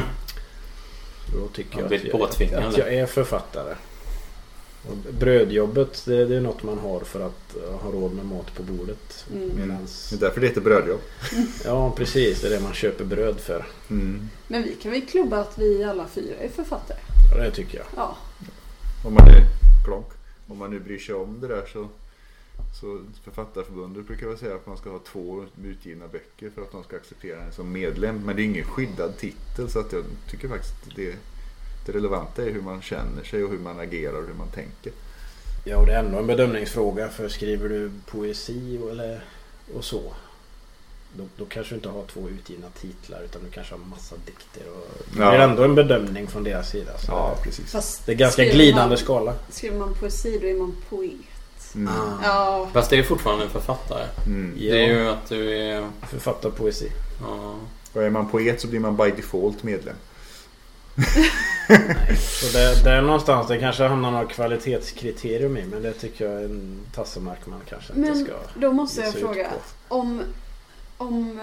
Då 1.32 1.48
tycker 1.48 1.74
Ja, 1.74 1.80
jag 1.80 1.88
blir 1.88 2.24
att 2.24 2.40
jag, 2.40 2.62
att 2.62 2.78
jag 2.78 2.94
är 2.94 3.06
författare. 3.06 3.74
Och 4.88 4.96
brödjobbet 5.12 6.02
det, 6.06 6.24
det 6.24 6.36
är 6.36 6.40
något 6.40 6.62
man 6.62 6.78
har 6.78 7.00
för 7.00 7.26
att 7.26 7.56
eh, 7.56 7.78
ha 7.78 7.90
råd 7.90 8.12
med 8.12 8.24
mat 8.24 8.54
på 8.54 8.62
bordet. 8.62 9.26
Mm. 9.32 9.48
Medans, 9.56 10.10
Det 10.10 10.16
är 10.16 10.20
därför 10.20 10.40
det 10.40 10.46
heter 10.46 10.60
brödjobb. 10.60 11.00
ja 11.64 11.94
precis, 11.96 12.40
det 12.40 12.46
är 12.46 12.50
det 12.50 12.60
man 12.60 12.74
köper 12.74 13.04
bröd 13.04 13.40
för. 13.40 13.66
Mm. 13.90 14.28
Men 14.46 14.62
vi 14.62 14.74
kan 14.74 14.92
väl 14.92 15.06
klubba 15.06 15.40
att 15.40 15.58
vi 15.58 15.84
alla 15.84 16.06
fyra 16.06 16.34
är 16.40 16.48
författare? 16.48 16.98
Ja, 17.34 17.42
det 17.42 17.50
tycker 17.50 17.78
jag. 17.78 17.86
Ja. 17.96 18.16
Om 19.04 19.14
man 19.14 19.28
är 19.28 19.42
klonk. 19.84 20.06
Om 20.48 20.58
man 20.58 20.70
nu 20.70 20.80
bryr 20.80 20.98
sig 20.98 21.14
om 21.14 21.40
det 21.40 21.48
där 21.48 21.66
så 21.72 21.88
så 22.80 23.00
Författarförbundet 23.24 24.06
brukar 24.06 24.26
väl 24.26 24.38
säga 24.38 24.54
att 24.54 24.66
man 24.66 24.76
ska 24.76 24.90
ha 24.90 24.98
två 25.12 25.44
utgivna 25.64 26.08
böcker 26.08 26.50
för 26.54 26.62
att 26.62 26.72
de 26.72 26.84
ska 26.84 26.96
acceptera 26.96 27.42
en 27.42 27.52
som 27.52 27.72
medlem. 27.72 28.22
Men 28.24 28.36
det 28.36 28.42
är 28.42 28.44
ingen 28.44 28.64
skyddad 28.64 29.16
titel 29.18 29.70
så 29.70 29.78
att 29.78 29.92
jag 29.92 30.04
tycker 30.30 30.48
faktiskt 30.48 30.74
att 30.88 30.96
det, 30.96 31.14
det 31.86 31.92
relevanta 31.92 32.42
är 32.42 32.50
hur 32.50 32.62
man 32.62 32.82
känner 32.82 33.24
sig 33.24 33.44
och 33.44 33.50
hur 33.50 33.58
man 33.58 33.80
agerar 33.80 34.18
och 34.22 34.26
hur 34.28 34.34
man 34.34 34.48
tänker. 34.48 34.92
Ja, 35.64 35.78
och 35.78 35.86
det 35.86 35.92
är 35.94 36.04
ändå 36.04 36.18
en 36.18 36.26
bedömningsfråga. 36.26 37.08
För 37.08 37.28
skriver 37.28 37.68
du 37.68 37.90
poesi 38.06 38.78
och, 38.82 38.90
eller, 38.90 39.24
och 39.74 39.84
så. 39.84 40.02
Då, 41.16 41.24
då 41.36 41.44
kanske 41.44 41.72
du 41.72 41.76
inte 41.76 41.88
har 41.88 42.04
två 42.06 42.28
utgivna 42.28 42.66
titlar 42.80 43.22
utan 43.24 43.42
du 43.44 43.50
kanske 43.50 43.74
har 43.74 43.78
massa 43.84 44.16
dikter. 44.26 44.62
Och, 44.72 44.88
Det 45.16 45.22
Ja. 45.22 45.32
är 45.32 45.38
ändå 45.38 45.62
en 45.64 45.74
bedömning 45.74 46.26
från 46.26 46.44
deras 46.44 46.70
sida. 46.70 46.98
Så 46.98 47.12
Ja, 47.12 47.38
precis. 47.42 47.72
Fast 47.72 48.06
det 48.06 48.12
är 48.12 48.16
ganska 48.16 48.32
skriver 48.42 48.54
glidande 48.54 48.88
man, 48.88 48.98
skala. 48.98 49.34
Skriver 49.50 49.78
man 49.78 49.94
poesi 49.94 50.38
då 50.42 50.46
är 50.46 50.54
man 50.54 50.76
poet. 50.88 51.12
Mm. 51.74 51.92
Ja. 52.22 52.68
Fast 52.72 52.90
det 52.90 52.98
är 52.98 53.02
fortfarande 53.02 53.44
en 53.44 53.50
författare. 53.50 54.06
Mm. 54.26 54.54
Det 54.58 54.84
är 54.84 54.86
ju 54.86 55.08
att 55.08 55.28
du 55.28 55.58
är... 55.58 55.88
Författar 56.10 56.50
poesi. 56.50 56.88
Ja, 57.20 57.54
Och 57.92 58.02
är 58.02 58.10
man 58.10 58.28
poet 58.28 58.60
så 58.60 58.68
blir 58.68 58.80
man 58.80 58.96
by 58.96 59.10
default 59.10 59.62
medlem. 59.62 59.96
Så 62.18 62.58
det, 62.58 62.84
det 62.84 62.90
är 62.90 63.02
någonstans 63.02 63.48
det 63.48 63.58
kanske 63.58 63.84
hamnar 63.84 64.10
några 64.10 64.24
kvalitetskriterium 64.24 65.56
i. 65.56 65.64
Men 65.64 65.82
det 65.82 65.92
tycker 65.92 66.24
jag 66.24 66.40
är 66.40 66.44
en 66.44 66.80
tassemark 66.94 67.46
man 67.46 67.60
kanske 67.68 67.92
inte 67.92 68.00
Men 68.00 68.24
ska 68.24 68.32
då 68.54 68.72
måste 68.72 69.00
jag 69.00 69.14
fråga. 69.14 69.50
Om, 69.88 70.22
om 70.96 71.40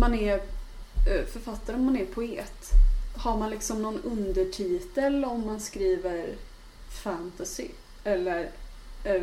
man 0.00 0.14
är 0.14 0.34
eh, 0.34 1.24
författare, 1.32 1.76
om 1.76 1.84
man 1.84 1.96
är 1.96 2.04
poet. 2.04 2.70
Har 3.16 3.36
man 3.36 3.50
liksom 3.50 3.82
någon 3.82 4.02
undertitel 4.02 5.24
om 5.24 5.46
man 5.46 5.60
skriver 5.60 6.26
fantasy? 6.90 7.68
Eller 8.04 8.50
eh, 9.16 9.22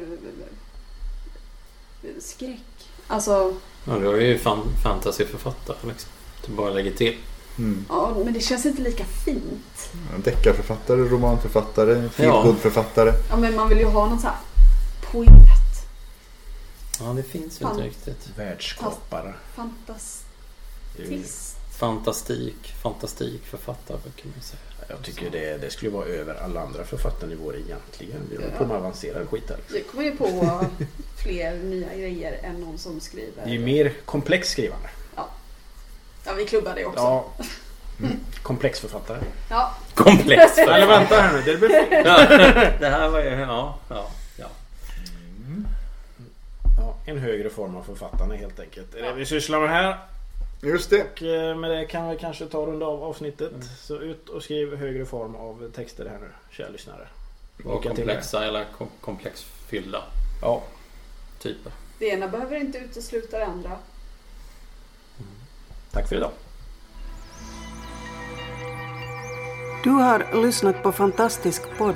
skräck? 2.19 2.59
Alltså, 3.07 3.53
ja 3.85 3.97
du 3.99 4.09
är 4.17 4.21
ju 4.21 4.37
fan, 4.37 4.63
fantasyförfattare 4.83 5.77
liksom. 5.83 6.09
Du 6.45 6.51
bara 6.53 6.69
lägger 6.69 6.91
till. 6.91 7.17
Mm. 7.57 7.85
ja, 7.89 8.13
men 8.25 8.33
det 8.33 8.39
känns 8.39 8.65
inte 8.65 8.81
lika 8.81 9.05
fint. 9.25 9.89
Deckarförfattare, 10.23 10.97
romanförfattare, 11.01 12.01
Ja. 12.03 12.09
feelgood-författare. 12.09 13.11
Ja, 13.29 13.37
men 13.37 13.55
man 13.55 13.69
vill 13.69 13.77
ju 13.77 13.85
ha 13.85 14.05
någon 14.09 14.19
så 14.19 14.27
här 14.27 14.37
poet. 15.11 15.29
Ja, 16.99 17.05
det 17.05 17.23
finns 17.23 17.61
ju 17.61 17.67
inte 17.69 17.81
riktigt. 17.81 18.29
Världsskapare. 18.37 19.33
Fantastiskt. 19.55 20.25
Det 20.97 21.03
är 21.03 21.07
ju- 21.11 21.23
Fantastik, 21.79 22.73
fantastikförfattare 22.81 23.97
brukar 24.03 24.25
man 24.29 24.41
säga. 24.41 24.59
Jag 24.87 25.01
tycker 25.03 25.29
det, 25.29 25.57
det 25.57 25.69
skulle 25.69 25.91
vara 25.91 26.05
över 26.05 26.35
alla 26.43 26.61
andra 26.61 26.83
författarnivåer 26.83 27.55
egentligen. 27.55 28.21
Vi 28.29 28.35
håller 28.35 28.49
Ja. 28.51 28.57
på 28.57 28.65
med 28.65 28.77
avancerad 28.77 29.29
skit 29.29 29.49
här. 29.49 29.57
Nu 29.71 29.83
kommer 29.83 30.03
ju 30.03 30.15
på 30.15 30.65
fler 31.23 31.55
nya 31.55 31.93
grejer 31.95 32.39
än 32.43 32.55
någon 32.61 32.77
som 32.77 32.99
skriver. 32.99 33.43
Det 33.43 33.49
är 33.49 33.53
ju 33.53 33.59
mer 33.59 33.93
komplex 34.05 34.49
skrivande. 34.49 34.89
Ja, 36.27 36.33
vi 36.37 36.45
klubbar 36.45 36.73
det 36.75 36.85
också. 36.85 36.99
Ja. 36.99 37.25
Komplex 38.43 38.79
författare. 38.79 39.19
Ja. 39.49 39.75
Komplex 39.93 40.57
Eller 40.57 40.87
vänta 40.87 41.15
här 41.21 41.33
nu, 41.33 41.41
det 41.41 41.57
blir 41.57 41.69
fel. 41.69 42.03
Det 42.79 42.89
här 42.89 43.09
var 43.09 43.19
ju... 43.23 43.29
Ja, 43.29 43.79
ja, 43.89 44.09
ja. 44.37 44.47
Ja, 46.77 46.95
en 47.05 47.17
högre 47.17 47.49
form 47.49 47.75
av 47.75 47.83
författande 47.83 48.37
helt 48.37 48.59
enkelt. 48.59 48.91
Det 48.91 48.99
är 48.99 49.03
det 49.03 49.13
vi 49.13 49.25
sysslar 49.25 49.59
med 49.59 49.69
här. 49.69 49.97
Just 50.61 50.89
det. 50.89 51.03
Och 51.11 51.21
eh, 51.23 51.55
med 51.57 51.71
det 51.71 51.85
kan 51.85 52.09
vi 52.09 52.17
kanske 52.17 52.45
ta 52.45 52.65
runda 52.65 52.85
av 52.85 53.03
avsnittet. 53.03 53.51
Så 53.79 53.99
ut 53.99 54.29
och 54.29 54.43
skriv 54.43 54.75
högre 54.75 55.05
form 55.05 55.35
av 55.35 55.71
texter 55.75 56.05
här 56.05 56.19
nu, 56.19 56.27
kära 56.51 56.69
lyssnare. 56.69 57.07
Till 57.57 57.65
komplexa 57.65 58.45
eller 58.45 58.65
kom, 58.77 58.87
komplexfyllda 59.01 60.03
Ja, 60.41 60.63
typer. 61.39 61.71
Det 61.99 62.05
ena 62.05 62.27
behöver 62.27 62.55
inte 62.55 62.77
utesluta 62.77 63.39
det 63.39 63.45
andra. 63.45 63.71
tack 65.91 66.09
för 66.09 66.15
idag. 66.15 66.31
Du 69.83 69.89
har 69.89 70.41
lyssnat 70.43 70.83
på 70.83 70.91
Fantastisk 70.91 71.61
podd. 71.77 71.95